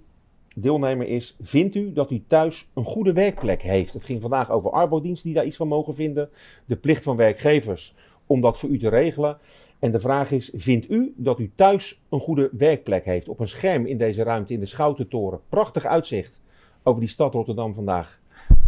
[0.56, 3.94] deelnemer, is: Vindt u dat u thuis een goede werkplek heeft?
[3.94, 6.30] Het ging vandaag over arbodiensten die daar iets van mogen vinden.
[6.66, 7.96] De plicht van werkgevers
[8.28, 9.38] om dat voor u te regelen.
[9.82, 13.30] En de vraag is: Vindt u dat u thuis een goede werkplek heeft?
[13.30, 15.40] Op een scherm in deze ruimte in de Schoutentoren.
[15.50, 16.42] Prachtig uitzicht
[16.84, 18.20] over die stad Rotterdam vandaag.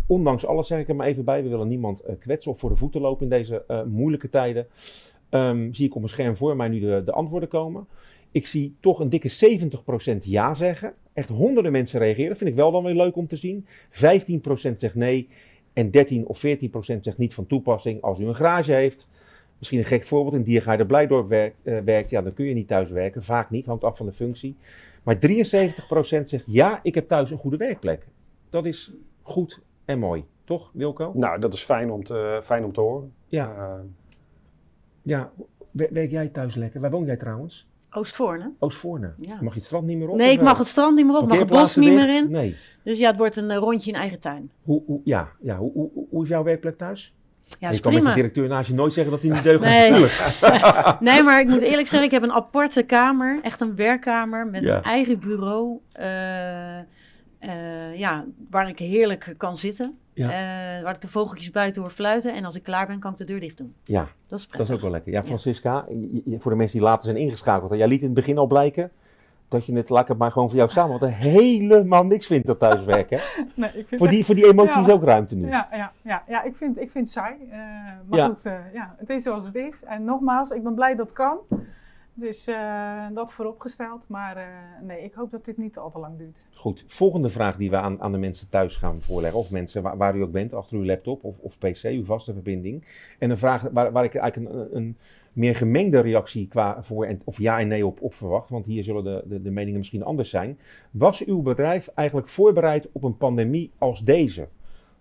[0.08, 1.44] Ondanks alles zeg ik er maar even bij.
[1.44, 4.68] We willen niemand eh, kwetsen of voor de voeten lopen in deze eh, moeilijke tijden.
[5.30, 7.88] Ehm, zie ik op mijn scherm voor mij nu de, de antwoorden komen.
[8.32, 9.32] Ik zie toch een dikke
[10.14, 10.94] 70% ja zeggen.
[11.14, 12.38] Echt honderden mensen reageren.
[12.38, 13.66] Vind ik wel dan weer leuk om te zien.
[13.92, 15.28] 15% zegt nee.
[15.74, 16.50] En 13 of 14%
[17.02, 18.02] zegt niet van toepassing.
[18.02, 19.08] Als u een garage heeft,
[19.64, 22.68] Misschien een gek voorbeeld, in Diergaarde Blijdorp werkt, eh, werkt, ja, dan kun je niet
[22.68, 23.24] thuis werken.
[23.24, 24.56] Vaak niet, hangt af van de functie.
[25.04, 28.08] Maar 73% zegt ja, ik heb thuis een goede werkplek.
[28.50, 28.92] Dat is
[29.22, 31.12] goed en mooi, toch Wilco?
[31.16, 33.14] Nou, dat is fijn om te, fijn om te horen.
[33.28, 33.80] Ja, Eh,
[35.02, 35.32] ja.
[35.72, 36.82] Wer- werk jij thuis lekker?
[36.82, 37.68] Waar woon jij trouwens?
[37.92, 38.52] Oostvoorne.
[38.60, 39.14] Oostvoorne.
[39.20, 39.38] Ja.
[39.42, 40.16] Mag je het strand niet meer op?
[40.18, 42.32] Nee, ik mag het strand niet meer op, mag het bos niet meer in.
[42.32, 42.56] Nee.
[42.84, 44.52] Dus ja, het wordt een eh, rondje in eigen tuin.
[44.64, 45.58] Hoe, hoe, ja, ja.
[45.58, 47.16] Hoe, hoe, hoe is jouw werkplek thuis?
[47.60, 49.92] Ja, je kan met de directeur naast je nooit zeggen dat hij niet deugt Nee.
[51.14, 53.40] Nee, maar ik moet eerlijk zeggen, ik heb een aparte kamer.
[53.42, 54.76] Echt een werkkamer met Ja.
[54.78, 55.78] een eigen bureau.
[55.92, 56.78] eh,
[57.40, 59.98] eh, ja, waar ik heerlijk kan zitten.
[60.14, 60.26] Ja.
[60.30, 62.34] Eh, waar ik de vogeltjes buiten hoor fluiten.
[62.34, 63.74] En als ik klaar ben, kan ik de deur dicht doen.
[63.84, 64.76] Ja, Dat is dat is prettig.
[64.76, 65.12] ook wel lekker.
[65.12, 65.86] Ja, Francisca,
[66.40, 67.78] voor de mensen die later zijn ingeschakeld.
[67.78, 68.92] Jij liet in het begin al blijken
[69.48, 72.48] dat je het, laat ik het maar gewoon voor jou samen, wat helemaal niks vindt
[72.48, 73.20] dat thuiswerken.
[73.56, 74.94] Nee, ik vind Voor die, voor die emotie is Ja.
[74.94, 75.48] ook ruimte nu.
[75.48, 77.36] Ja, ja, ja, ja ik, vind, ik vind het saai.
[77.50, 77.58] eh,
[78.08, 78.28] maar Ja.
[78.28, 79.84] goed, eh, ja, het is zoals het is.
[79.84, 81.38] En nogmaals, ik ben blij dat het kan.
[82.16, 84.06] Dus eh, dat vooropgesteld.
[84.10, 84.48] Maar
[84.82, 86.46] nee, ik hoop dat dit niet al te lang duurt.
[86.54, 89.40] Goed, volgende vraag die we aan, aan de mensen thuis gaan voorleggen.
[89.40, 92.34] Of mensen waar, waar u ook bent, achter uw laptop of, of pc, uw vaste
[92.34, 92.86] verbinding.
[93.20, 94.98] En een vraag waar, waar ik eigenlijk een, een
[95.34, 98.50] meer gemengde reactie qua voor en, of ja en nee op, op verwacht.
[98.50, 100.60] Want hier zullen de, de, de meningen misschien anders zijn.
[100.92, 104.48] Was uw bedrijf eigenlijk voorbereid op een pandemie als deze?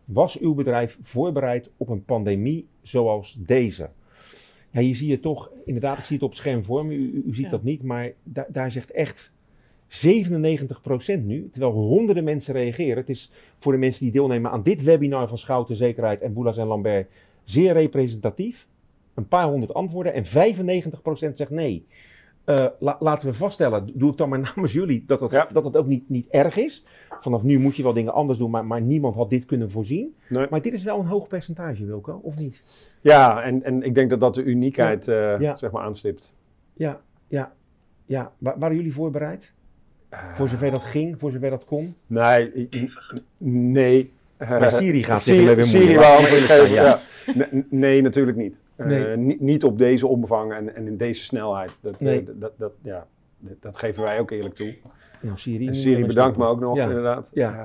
[0.05, 3.91] Was uw bedrijf voorbereid op een pandemie zoals deze?
[4.71, 7.23] Ja, hier zie je toch, inderdaad, ik zie het op het scherm voor me, u,
[7.27, 7.51] u- ziet Ja.
[7.51, 9.33] dat niet, maar da- daar zegt echt
[9.89, 12.97] 97% nu, terwijl honderden mensen reageren.
[12.97, 16.57] Het is voor de mensen die deelnemen aan dit webinar van Schouten Zekerheid en Boulas
[16.57, 17.11] en Lambert
[17.45, 18.67] zeer representatief.
[19.15, 20.29] Een paar honderd antwoorden en 95%
[21.35, 21.87] zegt nee.
[22.45, 25.49] Eh, la- laten we vaststellen, doe ik dan maar namens jullie, dat het, Ja.
[25.53, 26.85] dat het ook niet, niet erg is.
[27.21, 30.15] Vanaf nu moet je wel dingen anders doen, maar, maar niemand had dit kunnen voorzien.
[30.29, 30.47] nee.
[30.51, 32.63] Maar dit is wel een hoog percentage, Wilco, of niet?
[33.01, 35.57] Ja, en, en ik denk dat dat de uniekheid eh, Ja.
[35.57, 36.35] zeg maar aanstipt.
[36.73, 37.53] Ja, ja,
[38.07, 38.33] ja.
[38.39, 39.53] Wa- waren jullie voorbereid?
[40.35, 41.95] Voor zover dat ging, voor zover dat kon?
[42.07, 42.69] Nee,
[43.39, 44.13] nee.
[44.39, 47.01] Maar Siri gaat Siri- zeggen, we hebben Siri ja.
[47.35, 48.61] Nee, nee, natuurlijk niet.
[48.77, 49.37] Eh, Nee.
[49.41, 51.79] niet op deze omvang en, en in deze snelheid.
[51.83, 52.25] Dat, eh, Nee.
[52.39, 53.07] dat, dat, ja,
[53.39, 54.75] dat, dat geven wij ook eerlijk toe.
[55.21, 56.83] Nou, Siri, En Siri bedankt me ook nog, Ja.
[56.89, 57.29] inderdaad.
[57.33, 57.65] Ja.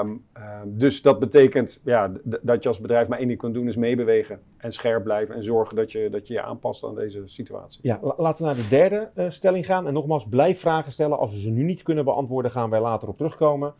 [0.00, 2.10] Ehm, ehm, dus dat betekent ja,
[2.42, 4.40] dat je als bedrijf maar één ding kunt doen, is meebewegen.
[4.56, 7.80] En scherp blijven en zorgen dat je dat je, je aanpast aan deze situatie.
[7.82, 9.86] Ja, la- laten we naar de derde eh, stelling gaan.
[9.86, 11.18] En nogmaals, blijf vragen stellen.
[11.18, 13.72] Als we ze nu niet kunnen beantwoorden, gaan wij later op terugkomen.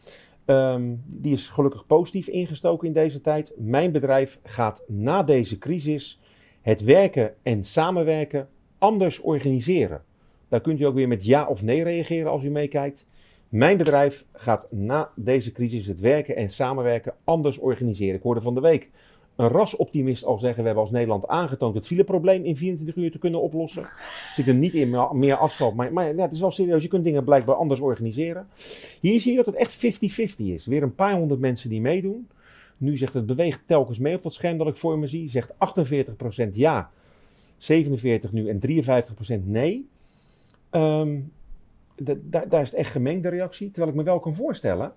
[0.49, 3.53] Ehm, die is gelukkig positief ingestoken in deze tijd.
[3.57, 6.21] Mijn bedrijf gaat na deze crisis
[6.61, 10.03] het werken en samenwerken anders organiseren.
[10.49, 13.07] Daar kunt u ook weer met ja of nee reageren als u meekijkt.
[13.49, 18.15] Mijn bedrijf gaat na deze crisis het werken en samenwerken anders organiseren.
[18.15, 18.91] Ik hoorde van de week
[19.39, 23.19] een rasoptimist al zeggen: We hebben als Nederland aangetoond het fileprobleem in 24 uur te
[23.19, 23.89] kunnen oplossen.
[24.35, 26.83] Zit er niet in meer- asfalt, maar, maar ja, het is wel serieus.
[26.83, 28.47] Je kunt dingen blijkbaar anders organiseren.
[29.01, 30.67] Hier zie je dat het echt 50-50 is.
[30.67, 32.29] Weer een paar honderd mensen die meedoen.
[32.77, 35.31] Nu zegt het beweegt telkens mee op dat scherm dat ik voor me zie.
[35.31, 35.55] Zegt 48%
[36.53, 36.91] ja,
[37.59, 39.89] 47% nu en 53% nee.
[40.71, 41.19] Ehm,
[41.97, 43.67] da- da- daar is het echt gemengde reactie.
[43.71, 44.93] Terwijl ik me wel kan voorstellen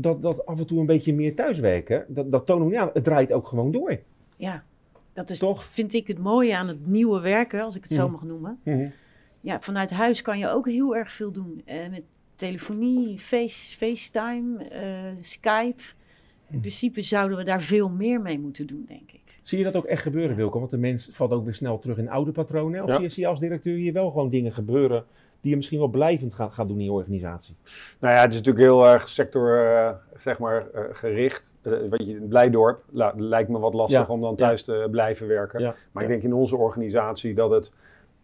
[0.00, 3.04] dat, dat af en toe een beetje meer thuiswerken, dat, dat tonen we, ja, het
[3.04, 3.98] draait ook gewoon door.
[4.36, 4.64] Ja,
[5.12, 5.64] dat is Toch?
[5.64, 8.12] vind ik het mooie aan het nieuwe werken, als ik het zo Mhm.
[8.12, 8.60] mag noemen.
[9.40, 11.62] Ja, vanuit huis kan je ook heel erg veel doen.
[11.64, 12.02] Eh, met
[12.36, 14.82] telefonie, face, FaceTime, eh,
[15.16, 15.82] Skype.
[16.50, 19.20] In principe zouden we daar veel meer mee moeten doen, denk ik.
[19.42, 20.58] Zie je dat ook echt gebeuren, Wilco?
[20.58, 22.82] Want de mens valt ook weer snel terug in oude patronen.
[22.82, 22.94] Of Ja.
[22.94, 25.04] zie, je, zie je als directeur hier wel gewoon dingen gebeuren
[25.40, 27.54] die je misschien wel blijvend gaat, gaat doen in je organisatie?
[27.98, 31.52] Nou ja, het is natuurlijk heel erg sector, eh, zeg maar, eh, gericht.
[31.62, 32.82] Eh, weet je, Blijdorp
[33.16, 34.36] lijkt me wat lastig Ja, om dan ja.
[34.36, 35.60] thuis te blijven werken.
[35.60, 37.72] Ja, Maar ik denk in onze organisatie dat het,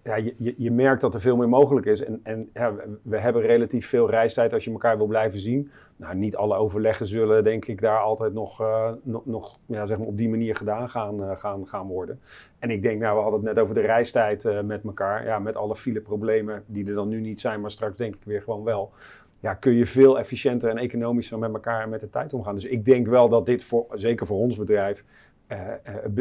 [0.06, 2.04] ja, je, je, merkt dat er veel meer mogelijk is.
[2.04, 5.70] En, en ja, we, hebben relatief veel reistijd als je elkaar wil blijven zien.
[5.96, 8.92] Nou, niet alle overleggen zullen, denk ik, daar altijd nog, eh,
[9.24, 12.20] nog, ja, zeg maar op die manier gedaan gaan, eh, gaan, gaan worden.
[12.58, 15.24] En ik denk, nou, we hadden het net over de reistijd eh, met elkaar.
[15.24, 18.42] Ja, met alle fileproblemen die er dan nu niet zijn, maar straks denk ik weer
[18.42, 18.92] gewoon wel.
[19.40, 22.54] Ja, kun je veel efficiënter en economischer met elkaar en met de tijd omgaan.
[22.54, 25.25] Dus ik denk wel dat dit, voor, zeker voor ons bedrijf, be-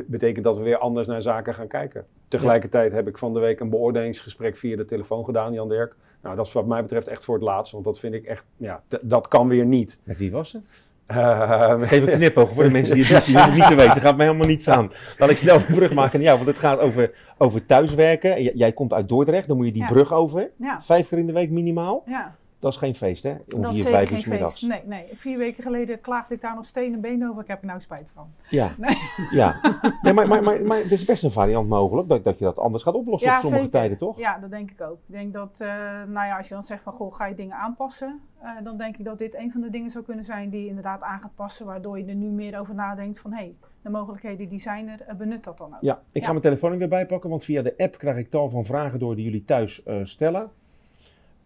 [0.08, 2.06] betekent dat we weer anders naar zaken gaan kijken.
[2.28, 5.96] Tegelijkertijd heb ik van de week een beoordelingsgesprek via de telefoon gedaan, Jan Dirk.
[6.22, 8.46] Nou, dat is wat mij betreft echt voor het laatst, want dat vind ik echt,
[8.58, 10.00] ja, dat kan weer niet.
[10.04, 10.70] Met wie was het?
[11.06, 13.54] Eh, Geef een knipoog voor de mensen die het niet zien.
[13.54, 14.02] niet te weten.
[14.02, 14.92] gaat mij helemaal niets aan.
[15.18, 16.22] Laat ik snel de brug maken.
[16.22, 18.44] Ja, want het gaat over, over thuiswerken.
[18.44, 19.88] J- jij komt uit Dordrecht, dan moet je die Ja.
[19.88, 20.50] brug over.
[20.58, 22.04] Ja, Vijf keer in de week minimaal.
[22.06, 22.36] ja.
[22.66, 23.36] Dat is geen feest, hè?
[23.56, 24.28] Om dat is vier, vijf geen uur feest.
[24.32, 24.62] middags.
[24.62, 25.06] Nee, nee.
[25.16, 27.42] Vier weken geleden klaagde ik daar nog steen en been over.
[27.42, 28.28] Ik heb er nou spijt van.
[28.50, 28.96] Ja, Nee.
[29.32, 29.60] ja.
[30.02, 32.60] Nee, maar, maar, maar, maar er is best een variant mogelijk dat, dat je dat
[32.60, 34.18] anders gaat oplossen op sommige tijden, toch?
[34.18, 34.98] Ja, dat denk ik ook.
[35.08, 35.68] Ik denk dat, eh,
[36.08, 38.20] nou ja, als je dan zegt van, goh, ga je dingen aanpassen?
[38.42, 40.68] eh, dan denk ik dat dit een van de dingen zou kunnen zijn die je
[40.68, 41.66] inderdaad aan gaat passen.
[41.66, 45.02] Waardoor je er nu meer over nadenkt van, hé, hey, de mogelijkheden die zijn er,
[45.02, 45.82] eh, benut dat dan ook.
[45.82, 46.30] Ja, ik ga Ja.
[46.30, 49.16] mijn telefoon er weer bijpakken, want via de app krijg ik tal van vragen door
[49.16, 50.52] die jullie thuis stellen.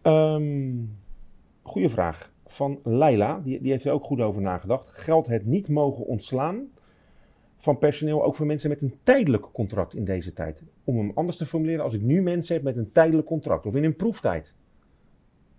[0.02, 0.72] Ehm
[1.70, 4.90] goeie vraag van Leila, die, die heeft er ook goed over nagedacht.
[4.90, 6.68] Geldt het niet mogen ontslaan
[7.58, 10.64] van personeel ook voor mensen met een tijdelijk contract in deze tijd?
[10.84, 13.76] Om hem anders te formuleren, als ik nu mensen heb met een tijdelijk contract of
[13.76, 14.56] in een proeftijd.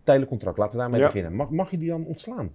[0.02, 1.06] Tijdelijk contract, laten we daarmee Ja.
[1.06, 1.34] beginnen.
[1.34, 2.52] Mag, mag je die dan ontslaan?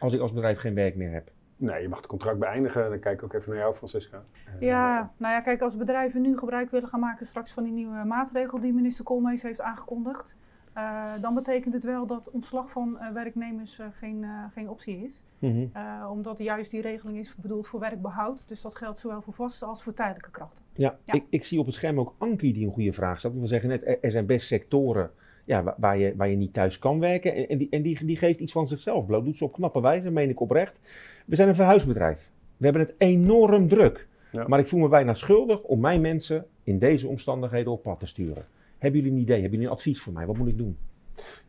[0.00, 1.30] Als ik als bedrijf geen werk meer heb.
[1.56, 2.90] Nee, je mag het contract beëindigen.
[2.90, 4.24] Dan kijk ik ook even naar jou, Francisca.
[4.46, 7.72] Eh, Ja, nou ja, kijk, als bedrijven nu gebruik willen gaan maken straks van die
[7.72, 10.36] nieuwe maatregel die minister Koolmees heeft aangekondigd,
[10.76, 15.04] eh, dan betekent het wel dat ontslag van eh, werknemers eh, geen, eh, geen optie
[15.04, 15.24] is.
[15.38, 15.66] Mhm.
[15.72, 18.44] Eh, omdat juist die regeling is bedoeld voor werkbehoud.
[18.48, 20.64] Dus dat geldt zowel voor vaste als voor tijdelijke krachten.
[20.72, 21.14] Ja, Ja.
[21.14, 23.34] Ik, ik zie op het scherm ook Ankie die een goede vraag stelt.
[23.40, 25.10] We zeggen net, er, er zijn best sectoren
[25.44, 27.34] ja, wa- waar, je, waar je niet thuis kan werken.
[27.34, 29.24] En, en, die, en die, die geeft iets van zichzelf bloot.
[29.24, 30.80] Doet ze op knappe wijze, meen ik oprecht.
[31.26, 32.30] We zijn een verhuisbedrijf.
[32.56, 34.08] We hebben het enorm druk.
[34.32, 34.44] Ja.
[34.48, 38.06] Maar ik voel me bijna schuldig om mijn mensen in deze omstandigheden op pad te
[38.06, 38.46] sturen.
[38.78, 39.34] Hebben jullie een idee?
[39.40, 40.26] Hebben jullie een advies voor mij?
[40.26, 40.76] Wat moet ik doen?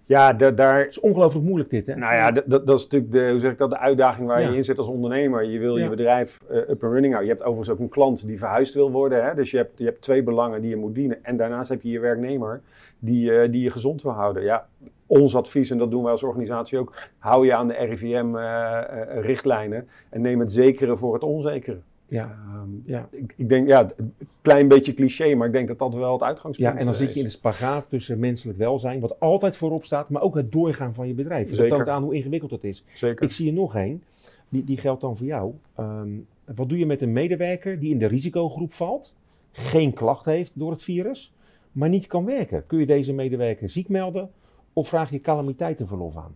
[0.05, 1.95] Ja, da- daar, Het is ongelooflijk moeilijk dit, hè?
[1.95, 4.49] Nou ja, dat, is natuurlijk de, hoe zeg ik dat, de uitdaging waar Ja.
[4.49, 5.43] je in zit als ondernemer.
[5.43, 5.83] Je wil Ja.
[5.83, 7.23] je bedrijf eh, up and running houden.
[7.23, 9.23] Je hebt overigens ook een klant die verhuisd wil worden.
[9.25, 9.33] Hè?
[9.35, 11.23] Dus je hebt, je hebt twee belangen die je moet dienen.
[11.23, 12.61] En daarnaast heb je je werknemer
[12.99, 14.43] die, eh, die je gezond wil houden.
[14.43, 14.67] Ja,
[15.05, 20.21] ons advies, en dat doen wij als organisatie ook, hou je aan de RIVM-richtlijnen en
[20.21, 21.77] neem het zekere voor het onzekere.
[22.07, 23.07] Ja, Ehm, ja.
[23.11, 26.21] ik, ik denk, ja, een klein beetje cliché, maar ik denk dat dat wel het
[26.21, 27.31] uitgangspunt Ja, en dan eh, zit je in is.
[27.31, 31.13] de spagaat tussen menselijk welzijn, wat altijd voorop staat, maar ook het doorgaan van je
[31.13, 31.47] bedrijf.
[31.47, 31.75] Dat Zeker.
[31.77, 32.83] toont aan hoe ingewikkeld het is.
[32.93, 33.25] Zeker.
[33.25, 34.03] Ik zie er nog één,
[34.49, 35.53] die, die geldt dan voor jou.
[35.75, 36.09] Ehm,
[36.55, 39.13] wat doe je met een medewerker die in de risicogroep valt,
[39.51, 41.33] geen klacht heeft door het virus,
[41.71, 42.65] maar niet kan werken?
[42.67, 44.31] Kun je deze medewerker ziek melden
[44.73, 46.35] of vraag je calamiteitenverlof aan?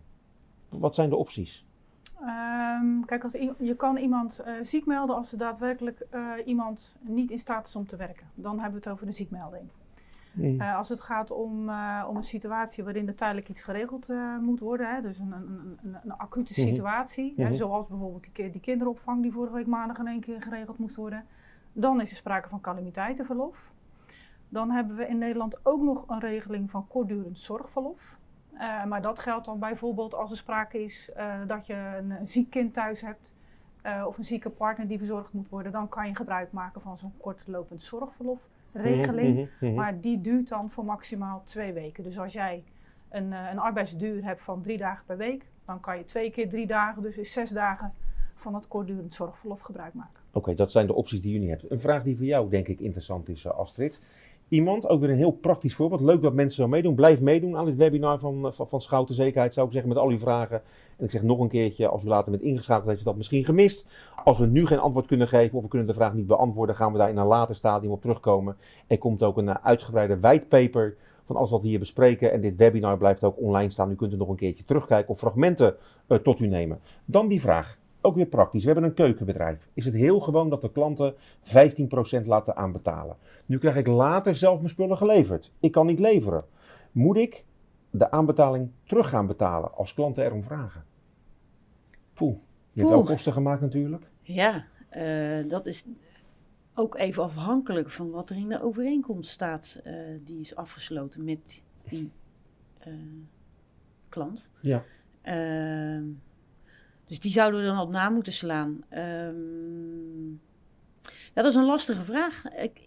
[0.68, 1.64] Wat zijn de opties?
[2.26, 7.30] Ehm, kijk, als je kan iemand eh, ziek melden als er daadwerkelijk eh, iemand niet
[7.30, 8.26] in staat is om te werken.
[8.34, 9.68] Dan hebben we het over een ziekmelding.
[10.32, 10.60] Hmm.
[10.60, 11.58] Eh, als het gaat om,
[12.08, 14.08] om een situatie waarin er tijdelijk iets geregeld
[14.40, 16.68] moet worden, hè, dus een, een, een, een, acute Mhm.
[16.68, 17.52] situatie, hè, Mhm.
[17.52, 21.24] zoals bijvoorbeeld die, die kinderopvang die vorige week maandag in één keer geregeld moest worden,
[21.72, 23.72] dan is er sprake van calamiteitenverlof.
[24.48, 28.18] Dan hebben we in Nederland ook nog een regeling van kortdurend zorgverlof.
[28.58, 32.26] Eh, maar dat geldt dan bijvoorbeeld als er sprake is eh, dat je een, een
[32.26, 33.34] ziek kind thuis hebt
[33.82, 36.96] eh, of een zieke partner die verzorgd moet worden, dan kan je gebruik maken van
[36.96, 39.34] zo'n kortlopend zorgverlofregeling.
[39.34, 39.74] Mhm, mhm, mhm.
[39.74, 42.04] Maar die duurt dan voor maximaal twee weken.
[42.04, 42.64] Dus als jij
[43.08, 46.66] een, een arbeidsduur hebt van drie dagen per week, dan kan je twee keer drie
[46.66, 47.92] dagen, dus is zes dagen
[48.34, 50.20] van het kortdurend zorgverlof gebruik maken.
[50.32, 51.72] Oké, dat zijn de opties die jullie hebben.
[51.72, 54.02] Een vraag die voor jou denk ik interessant is, Astrid.
[54.52, 56.00] Iemand, ook weer een heel praktisch voorbeeld.
[56.00, 56.94] Leuk dat mensen zo meedoen.
[56.94, 60.00] Blijf meedoen aan dit webinar van, eh, van, van Schouten Zekerheid, zou ik zeggen, met
[60.00, 60.62] al uw vragen.
[60.96, 63.44] En ik zeg nog een keertje, als u later bent ingeschakeld, heeft u dat misschien
[63.44, 63.88] gemist.
[64.24, 66.92] Als we nu geen antwoord kunnen geven of we kunnen de vraag niet beantwoorden, gaan
[66.92, 68.56] we daar in een later stadium op terugkomen.
[68.86, 72.32] Er komt ook een eh, uitgebreide whitepaper van alles wat we hier bespreken.
[72.32, 73.90] En dit webinar blijft ook online staan.
[73.90, 75.74] U kunt er nog een keertje terugkijken of fragmenten
[76.06, 76.80] eh, tot u nemen.
[77.04, 77.78] Dan die vraag.
[78.04, 78.64] Ook weer praktisch.
[78.64, 79.68] We hebben een keukenbedrijf.
[79.74, 83.16] Is het heel gewoon dat de klanten 15% laten aanbetalen?
[83.46, 85.52] Nu krijg ik later zelf mijn spullen geleverd.
[85.60, 86.44] Ik kan niet leveren.
[86.92, 87.44] Moet ik
[87.90, 90.84] de aanbetaling terug gaan betalen als klanten erom vragen?
[92.14, 92.36] Poeh,
[92.72, 94.10] je hebt wel kosten gemaakt natuurlijk.
[94.22, 95.84] Ja, eh, dat is
[96.74, 99.80] ook even afhankelijk van wat er in de overeenkomst staat.
[99.84, 99.94] eh,
[100.24, 102.10] die is afgesloten met die
[102.78, 102.92] eh,
[104.08, 104.50] klant.
[104.60, 104.84] Ja.
[107.12, 108.84] Dus die zouden we dan op na moeten slaan.
[108.88, 110.30] Ehm,
[111.34, 112.44] ja, dat is een lastige vraag.
[112.62, 112.80] Ik,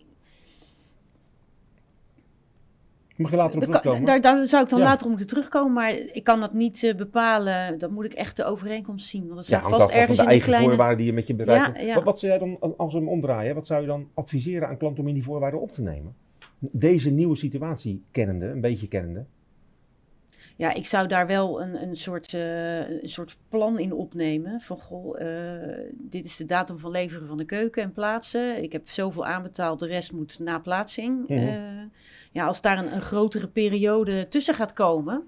[3.15, 4.05] Mag je later op terugkomen?
[4.05, 4.85] daar, daar zou ik dan Ja.
[4.85, 7.77] later op moeten terugkomen, maar ik kan dat niet eh, bepalen.
[7.77, 9.21] Dat moet ik echt de overeenkomst zien.
[9.23, 10.67] Want dat ja, staat hangt vast af van ergens de in eigen kleine...
[10.67, 11.95] voorwaarden die je met je bedrijf Ja, ja.
[11.95, 14.77] Wat, wat zou jij dan, als we hem omdraaien, wat zou je dan adviseren aan
[14.77, 16.15] klanten om in die voorwaarden op te nemen?
[16.59, 19.25] Deze nieuwe situatie kennende, een beetje kennende.
[20.57, 24.61] Ja, ik zou daar wel een, een, soort, eh, een soort plan in opnemen.
[24.61, 28.63] Van goh, eh, dit is de datum van leveren van de keuken en plaatsen.
[28.63, 31.27] Ik heb zoveel aanbetaald, de rest moet na plaatsing.
[31.27, 31.47] Mhm.
[31.47, 31.83] Eh,
[32.31, 35.23] ja, als daar een, een grotere periode tussen gaat komen,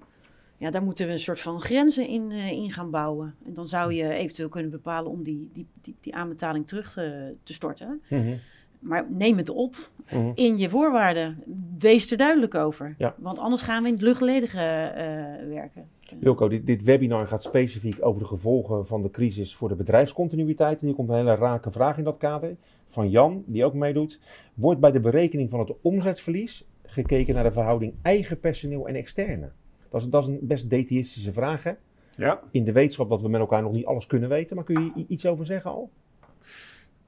[0.56, 3.34] ja, daar moeten we een soort van grenzen in, in gaan bouwen.
[3.46, 7.34] En dan zou je eventueel kunnen bepalen om die, die, die, die aanbetaling terug te,
[7.42, 8.02] te storten.
[8.08, 8.34] Mhm.
[8.78, 10.30] Maar neem het op Mhm.
[10.34, 11.42] in je voorwaarden.
[11.78, 12.94] Wees er duidelijk over.
[12.98, 13.14] Ja.
[13.18, 15.88] Want anders gaan we in het luchtledige eh, werken.
[16.20, 20.80] Wilco, dit, dit webinar gaat specifiek over de gevolgen van de crisis voor de bedrijfscontinuïteit.
[20.80, 22.56] En hier komt een hele rake vraag in dat kader
[22.88, 24.20] van Jan, die ook meedoet.
[24.54, 29.50] Wordt bij de berekening van het omzetverlies gekeken naar de verhouding eigen personeel en externe?
[29.90, 31.72] Dat is, dat is een best detistische vraag, hè?
[32.16, 32.40] Ja.
[32.50, 34.56] In de wetenschap dat we met elkaar nog niet alles kunnen weten.
[34.56, 35.90] Maar kun je iets over zeggen al?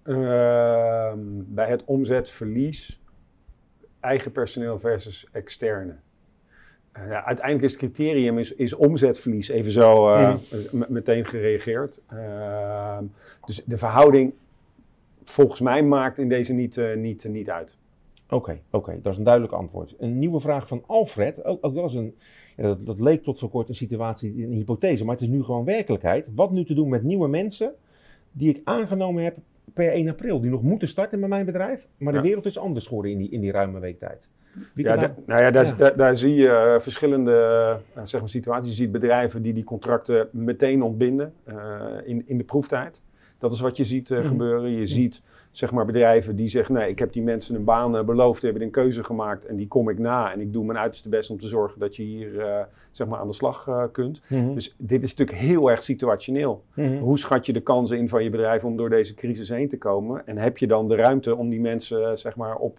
[0.02, 3.00] Ehm, bij het omzetverlies,
[4.00, 5.96] eigen personeel versus externe.
[6.92, 10.36] Eh, ja, uiteindelijk is het criterium is, is omzetverlies even zo eh,
[10.88, 12.00] meteen gereageerd.
[12.06, 13.04] Ehm,
[13.46, 14.32] dus de verhouding
[15.24, 17.76] volgens mij maakt in deze niet, eh, niet, niet uit.
[18.28, 19.94] Oké, oké, dat is een duidelijk antwoord.
[19.98, 21.44] Een nieuwe vraag van Alfred.
[21.44, 22.16] Ook, ook dat, is een,
[22.56, 25.42] ja, dat, dat leek tot zo kort een situatie, een hypothese, maar het is nu
[25.42, 26.26] gewoon werkelijkheid.
[26.34, 27.74] Wat nu te doen met nieuwe mensen
[28.32, 29.36] die ik aangenomen heb
[29.74, 32.86] per 1 april, die nog moeten starten met mijn bedrijf, maar de wereld is anders
[32.86, 34.28] geworden in die, in die ruime week tijd.
[34.74, 34.94] Wie Ja,
[35.26, 35.74] nou ja, daar, ja.
[35.74, 37.32] Daar, daar zie je eh, verschillende
[37.94, 38.70] eh, zeg maar situaties.
[38.70, 41.54] Je ziet bedrijven die die contracten meteen ontbinden eh,
[42.04, 43.02] in, in de proeftijd.
[43.38, 44.22] Dat is wat je ziet Mhm.
[44.22, 44.70] gebeuren.
[44.70, 48.04] Je ziet zeg maar, bedrijven die zeggen: Nee, ik heb die mensen een baan eh,
[48.04, 50.32] beloofd, hebben een keuze gemaakt en die kom ik na.
[50.32, 53.18] En ik doe mijn uiterste best om te zorgen dat je hier eh, zeg maar
[53.18, 54.20] aan de slag eh, kunt.
[54.28, 56.64] Mhm, Dus dit is natuurlijk heel erg situationeel.
[56.74, 56.98] mhm.
[56.98, 59.78] Hoe schat je de kansen in van je bedrijf om door deze crisis heen te
[59.78, 60.26] komen?
[60.26, 62.78] En heb je dan de ruimte om die mensen zeg maar, op,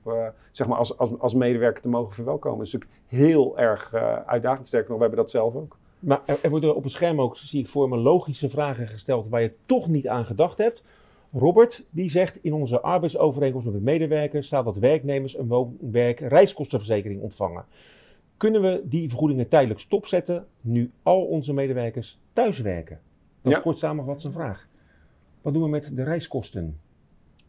[0.52, 2.58] zeg maar als, als, als medewerker te mogen verwelkomen?
[2.58, 3.94] Dat is natuurlijk heel erg
[4.26, 4.68] uitdagend.
[4.68, 5.78] Sterker nog, we hebben dat zelf ook.
[6.00, 9.30] Maar er, er worden op het scherm ook, zie ik voor me, logische vragen gesteld
[9.30, 10.84] waar je toch niet aan gedacht hebt.
[11.34, 17.22] Robert, die zegt in onze arbeidsovereenkomst met de medewerkers staat dat werknemers een woon-werk reiskostenverzekering
[17.22, 17.66] ontvangen.
[18.38, 23.00] Kunnen we die vergoedingen tijdelijk stopzetten nu al onze medewerkers thuiswerken?
[23.42, 23.64] Dat is Ja.
[23.64, 24.68] kort samengevat zijn vraag.
[25.42, 26.80] Wat doen we met de reiskosten?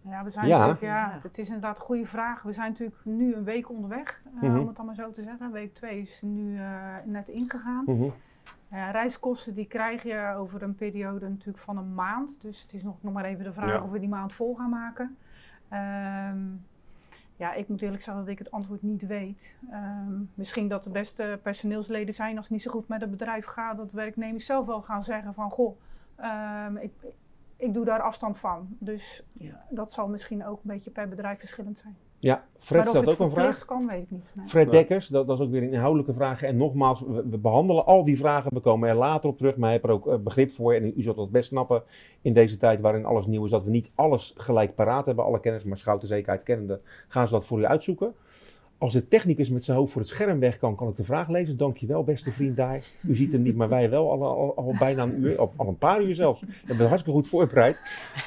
[0.08, 0.58] Ja, we zijn Ja.
[0.58, 2.42] natuurlijk, ja, het is inderdaad een goede vraag.
[2.42, 4.58] We zijn natuurlijk nu een week onderweg, eh, Mhm.
[4.60, 5.52] om het dan maar zo te zeggen.
[5.52, 7.84] Week 2 is nu eh, net ingegaan.
[7.86, 8.08] Mhm.
[8.72, 12.40] Ja, reiskosten die krijg je over een periode natuurlijk van een maand.
[12.40, 13.82] Dus het is nog, nog maar even de vraag Ja.
[13.82, 15.16] of we die maand vol gaan maken.
[15.68, 16.38] Ehm,
[17.36, 19.56] ja, ik moet eerlijk zeggen dat ik het antwoord niet weet.
[19.70, 23.46] Ehm, misschien dat de beste personeelsleden zijn als het niet zo goed met het bedrijf
[23.46, 23.76] gaat.
[23.76, 25.78] Dat werknemers zelf wel gaan zeggen van, goh,
[26.16, 26.92] ehm, ik,
[27.56, 28.76] ik doe daar afstand van.
[28.78, 29.64] Dus Ja.
[29.70, 31.96] dat zal misschien ook een beetje per bedrijf verschillend zijn.
[32.22, 33.64] Ja, Fred stelt ook een vraag.
[33.64, 34.24] kan, weet ik niet.
[34.32, 34.46] Nee.
[34.46, 34.70] Fred.
[34.70, 36.42] Dekkers, dat, dat is ook weer een inhoudelijke vraag.
[36.42, 38.54] En nogmaals, we, we behandelen al die vragen.
[38.54, 40.74] We komen er later op terug, maar ik heb er ook eh, begrip voor.
[40.74, 41.82] En u zult dat best snappen
[42.20, 43.50] in deze tijd waarin alles nieuw is.
[43.50, 45.64] Dat we niet alles gelijk paraat hebben, alle kennis.
[45.64, 48.14] Maar Schouten zekerheid kennende, gaan ze dat voor u uitzoeken.
[48.82, 51.28] Als de technicus met zijn hoofd voor het scherm weg kan, kan ik de vraag
[51.28, 51.56] lezen.
[51.56, 52.84] Dankjewel, beste vriend daar.
[53.00, 56.02] U ziet het niet, maar wij wel al, al, bijna een uur, al, een paar
[56.02, 56.40] uur zelfs.
[56.40, 57.76] Hebben het hartstikke goed voorbereid.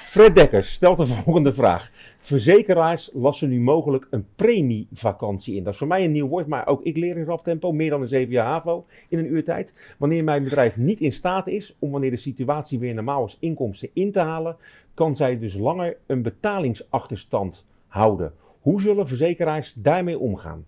[0.05, 1.91] Fred Dekkers stelt de volgende vraag.
[2.19, 5.63] Verzekeraars lassen nu mogelijk een premievakantie in.
[5.63, 7.89] Dat is voor mij een nieuw woord, maar ook ik leer in rap tempo, meer
[7.89, 9.95] dan een 7 jaar HAVO in een uurtijd.
[9.97, 13.89] Wanneer mijn bedrijf niet in staat is om wanneer de situatie weer normaal is inkomsten
[13.93, 14.55] in te halen,
[14.93, 18.33] kan zij dus langer een betalingsachterstand houden.
[18.65, 20.65] Hoe zullen verzekeraars daarmee omgaan?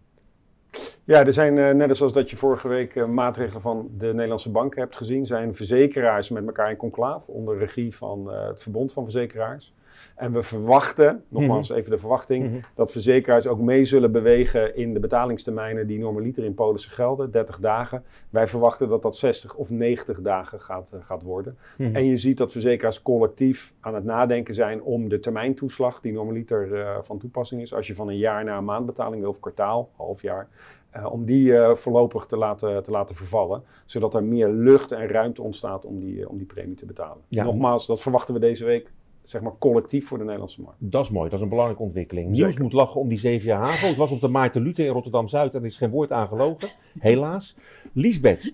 [1.03, 4.51] Ja, er zijn, eh, net zoals dat je vorige week eh, maatregelen van de Nederlandse
[4.51, 8.93] banken hebt gezien, zijn verzekeraars met elkaar in conclaaf onder regie van eh, het Verbond
[8.93, 9.73] van Verzekeraars.
[10.15, 12.55] En we verwachten, nogmaals even de verwachting, Mhm.
[12.75, 17.59] dat verzekeraars ook mee zullen bewegen in de betalingstermijnen die normaliter in polissen gelden, 30
[17.59, 18.03] dagen.
[18.29, 21.57] Wij verwachten dat dat 60 of 90 dagen gaat, eh, gaat worden.
[21.77, 21.95] Mhm.
[21.95, 26.73] En je ziet dat verzekeraars collectief aan het nadenken zijn om de termijntoeslag, die normaliter
[26.73, 29.89] eh, van toepassing is, als je van een jaar naar een maandbetaling wil of kwartaal,
[29.95, 30.47] half jaar,
[30.89, 33.63] eh, om die voorlopig te laten, te laten vervallen.
[33.85, 37.23] Zodat er meer lucht en ruimte ontstaat om die, om die premie te betalen.
[37.27, 37.43] Ja.
[37.43, 38.91] Nogmaals, dat verwachten we deze week,
[39.29, 40.77] zeg maar collectief voor de Nederlandse markt.
[40.79, 42.27] Dat is mooi, dat is een belangrijke ontwikkeling.
[42.35, 42.43] Zeker.
[42.49, 43.87] Nieuws moet lachen om die 7 jaar HAVO.
[43.87, 46.69] Het was op de Maarten Luther in Rotterdam-Zuid en er is geen woord aan gelogen,
[46.99, 47.55] helaas.
[47.93, 48.53] Liesbeth,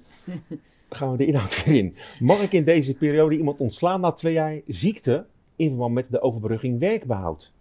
[0.89, 1.95] gaan we de inhoud weer in.
[2.19, 6.21] Mag ik in deze periode iemand ontslaan na twee jaar ziekte in verband met de
[6.21, 7.53] overbrugging werkbehoud?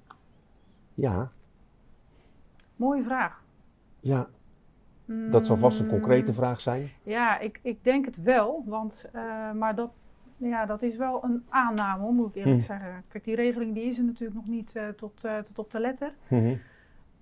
[0.94, 1.32] Ja,
[2.76, 3.42] Mooie vraag.
[4.00, 4.28] ja,
[5.30, 6.88] dat zal vast een concrete Mm, vraag zijn.
[7.02, 9.90] Ja, ik, ik denk het wel, want, eh, maar dat,
[10.48, 12.64] ja, dat is wel een aanname, hoor, moet ik eerlijk Hm.
[12.64, 13.04] zeggen.
[13.08, 15.80] Kijk, die regeling die is er natuurlijk nog niet eh, tot, eh, tot op de
[15.80, 16.14] letter.
[16.28, 16.54] Mhm.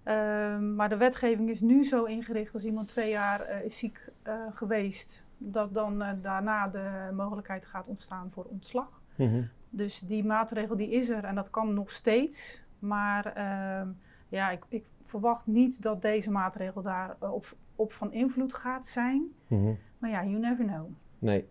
[0.02, 4.08] Ehm, maar de wetgeving is nu zo ingericht als iemand twee jaar eh, is ziek
[4.52, 9.00] geweest, dat dan daarna de mogelijkheid gaat ontstaan voor ontslag.
[9.16, 9.42] Mhm.
[9.70, 12.62] Dus die maatregel die is er en dat kan nog steeds.
[12.78, 13.88] Maar ehm,
[14.28, 19.22] ja, ik, ik verwacht niet dat deze maatregel daar op, op van invloed gaat zijn.
[19.46, 19.72] Mhm.
[19.98, 20.86] Maar ja, you never know.
[21.18, 21.48] Nee.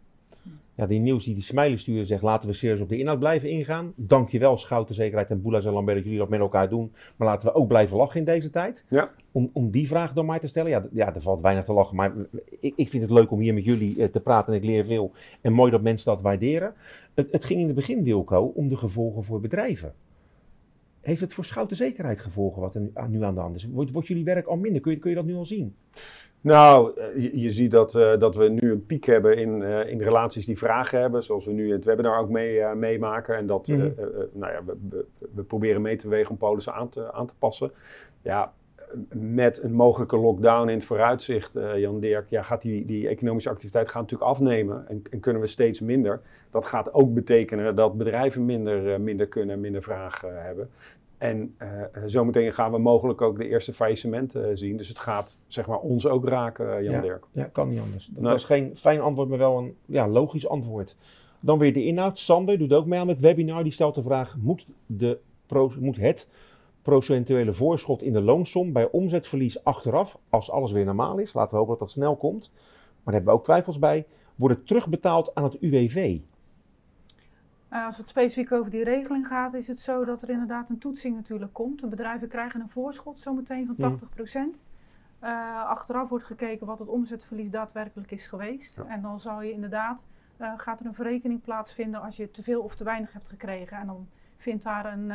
[0.79, 3.49] Ja, die nieuws die die Smiley sturen zegt, laten we serieus op de inhoud blijven
[3.49, 3.93] ingaan.
[3.95, 6.91] Dankjewel Schouten Zekerheid en Boelas en Lambert dat jullie dat met elkaar doen.
[7.15, 8.85] Maar laten we ook blijven lachen in deze tijd.
[8.89, 9.11] Ja.
[9.31, 10.71] Om, om die vraag door mij te stellen.
[10.71, 11.95] Ja, ja, er valt weinig te lachen.
[11.95, 12.13] Maar
[12.59, 14.85] ik, ik vind het leuk om hier met jullie eh, te praten en ik leer
[14.85, 15.11] veel.
[15.41, 16.73] En mooi dat mensen dat waarderen.
[17.13, 19.93] Het, het ging in het begin, Wilco, om de gevolgen voor bedrijven.
[21.09, 23.67] Heeft het voor Schouten Zekerheid gevolgen wat er nu, aan- nu aan de hand is?
[23.67, 24.81] Wordt, wordt jullie werk al minder?
[24.81, 25.75] Kun je, kun je dat nu al zien?
[26.41, 29.89] Nou, eh, je, je ziet dat, eh, dat we nu een piek hebben in, eh,
[29.91, 33.35] in relaties die vragen hebben, zoals we nu in het webinar ook mee, meemaken.
[33.37, 33.89] En dat, Mhm.
[34.33, 35.05] nou ja, we, we,
[35.35, 37.71] we proberen mee te bewegen om polissen aan te, aan te passen.
[38.21, 38.53] Ja,
[39.13, 43.89] met een mogelijke lockdown in het vooruitzicht, Jan Dirk, ja, gaat die, die economische activiteit
[43.89, 46.21] gaat natuurlijk afnemen en, en kunnen we steeds minder.
[46.51, 50.69] Dat gaat ook betekenen dat bedrijven minder, minder kunnen, minder vraag hebben.
[51.19, 54.77] En eh, eh, zometeen gaan we mogelijk ook de eerste faillissementen eh, zien.
[54.77, 57.25] Dus het gaat zeg maar, ons ook raken, Jan Dirk.
[57.31, 58.05] Ja, kan niet anders.
[58.05, 58.31] Dat Nee.
[58.31, 60.95] was geen fijn antwoord, maar wel een ja, logisch antwoord.
[61.39, 62.19] Dan weer de inhoud.
[62.19, 63.63] Sander doet ook mee aan het webinar.
[63.63, 65.19] Die stelt de vraag: moet, de
[65.79, 66.29] moet het
[66.81, 71.57] procentuele voorschot in de loonsom bij omzetverlies achteraf, als alles weer normaal is, laten we
[71.57, 74.05] hopen dat dat snel komt, maar daar hebben we ook twijfels bij,
[74.35, 76.19] worden terugbetaald aan het UWV?
[77.69, 80.77] Eh, als het specifiek over die regeling gaat, is het zo dat er inderdaad een
[80.77, 81.79] toetsing natuurlijk komt.
[81.81, 83.81] De bedrijven krijgen een voorschot zometeen van Mm.
[83.81, 84.65] 80%.
[85.19, 88.77] Eh, achteraf wordt gekeken wat het omzetverlies daadwerkelijk is geweest.
[88.77, 88.85] Ja.
[88.85, 90.07] En dan zal je inderdaad,
[90.37, 93.77] eh, gaat er een verrekening plaatsvinden als je te veel of te weinig hebt gekregen.
[93.77, 95.11] En dan vindt daar een,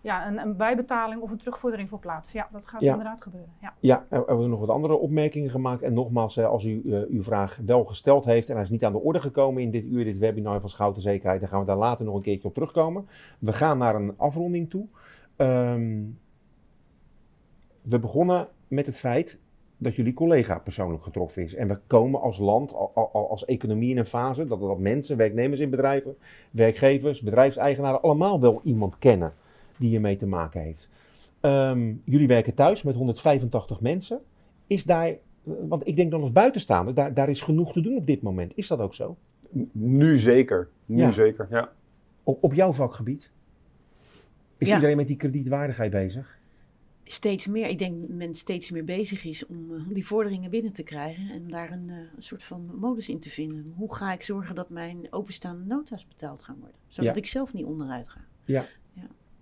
[0.00, 2.32] ja, een, een bijbetaling of een terugvordering voor plaats.
[2.32, 2.90] Ja, dat gaat Ja.
[2.90, 3.50] inderdaad gebeuren.
[3.60, 3.74] Ja.
[3.80, 5.82] Ja, er er worden nog wat andere opmerkingen gemaakt.
[5.82, 8.92] En nogmaals, als u eh, uw vraag wel gesteld heeft en hij is niet aan
[8.92, 11.76] de orde gekomen in dit uur, dit webinar van Schouten Zekerheid, dan gaan we daar
[11.76, 13.08] later nog een keertje op terugkomen.
[13.38, 14.86] We gaan naar een afronding toe.
[15.36, 15.98] Ehm,
[17.82, 19.40] we begonnen met het feit
[19.76, 21.54] dat jullie collega persoonlijk getroffen is.
[21.54, 25.16] En we komen als land, al- al- als economie in een fase dat, dat mensen,
[25.16, 26.16] werknemers in bedrijven,
[26.50, 29.32] werkgevers, bedrijfseigenaren allemaal wel iemand kennen
[29.80, 30.88] die hiermee te maken heeft.
[31.40, 34.20] Ehm, jullie werken thuis met 185 mensen.
[34.66, 38.06] Is daar, want ik denk dan als buitenstaander, daar, daar is genoeg te doen op
[38.06, 38.52] dit moment.
[38.56, 39.16] Is dat ook zo?
[39.72, 40.68] Nu zeker.
[40.86, 41.10] Nu Ja.
[41.10, 41.72] zeker, ja.
[42.22, 43.30] Op, op jouw vakgebied?
[44.58, 44.74] Is Ja.
[44.74, 46.38] iedereen met die kredietwaardigheid bezig?
[47.04, 50.50] steeds meer, ik denk dat men steeds meer bezig is om, eh, om die vorderingen
[50.50, 53.72] binnen te krijgen en daar een, eh, een soort van modus in te vinden.
[53.76, 57.20] Hoe ga ik zorgen dat mijn openstaande nota's betaald gaan worden, zodat Ja.
[57.20, 58.20] ik zelf niet onderuit ga?
[58.44, 58.64] Ja.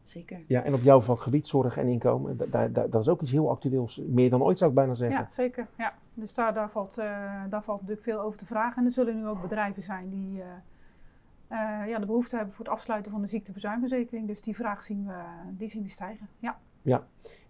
[0.08, 0.40] Ja zeker.
[0.46, 3.30] Ja, en op jouw vakgebied, zorg en inkomen, da- da- da- dat is ook iets
[3.30, 4.00] heel actueels.
[4.06, 5.20] Meer dan ooit zou ik bijna zeggen.
[5.20, 5.66] Ja, zeker.
[5.76, 5.94] Ja.
[6.14, 7.04] Dus daar, daar, valt, eh,
[7.50, 8.78] daar valt natuurlijk veel over te vragen.
[8.78, 10.48] En er zullen nu ook bedrijven zijn die eh,
[11.82, 14.26] eh, ja, de behoefte hebben voor het afsluiten van de ziekteverzuimverzekering.
[14.26, 15.14] Dus die vraag zien we,
[15.56, 16.28] die zien we stijgen.
[16.38, 16.58] Ja.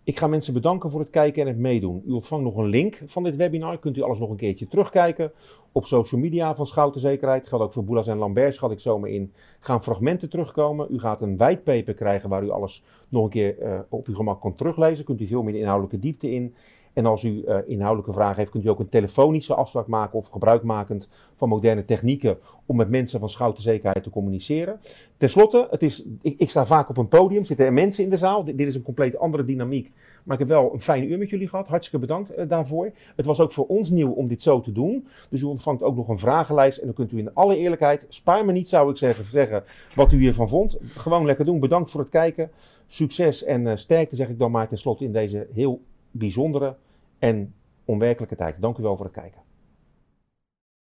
[0.08, 2.02] Ik ga mensen bedanken voor het kijken en het meedoen.
[2.06, 3.78] U ontvangt nog een link van dit webinar.
[3.78, 5.32] Kunt u alles nog een keertje terugkijken
[5.72, 7.46] op social media van Schouten Zekerheid.
[7.46, 9.32] Geldt ook voor Boelas en Lambert, schat ik zomaar in.
[9.60, 10.86] Gaan fragmenten terugkomen.
[10.90, 14.40] U gaat een whitepaper krijgen waar u alles nog een keer eh, op uw gemak
[14.40, 15.04] kan teruglezen.
[15.04, 16.54] Kunt u veel meer de inhoudelijke diepte in.
[16.98, 20.28] En als u eh, inhoudelijke vragen heeft, kunt u ook een telefonische afspraak maken of
[20.28, 24.80] gebruikmakend van moderne technieken om met mensen van Schouten Zekerheid te communiceren.
[25.16, 28.10] Ten slotte, het is, ik, ik sta vaak op een podium, zitten er mensen in
[28.10, 28.44] de zaal.
[28.44, 29.92] Dit, dit is een compleet andere dynamiek.
[30.24, 31.68] Maar ik heb wel een fijn uur met jullie gehad.
[31.68, 32.92] Hartstikke bedankt eh, daarvoor.
[33.16, 35.06] Het was ook voor ons nieuw om dit zo te doen.
[35.28, 36.78] Dus u ontvangt ook nog een vragenlijst.
[36.78, 40.12] En dan kunt u in alle eerlijkheid, spaar me niet zou ik zeggen, zeggen wat
[40.12, 40.76] u hiervan vond.
[40.82, 41.60] Gewoon lekker doen.
[41.60, 42.50] Bedankt voor het kijken.
[42.86, 45.80] Succes en eh, sterkte zeg ik dan maar ten slotte in deze heel
[46.10, 46.74] bijzondere
[47.18, 47.54] en
[47.84, 48.60] onwerkelijke tijd.
[48.60, 49.40] Dank u wel voor het kijken.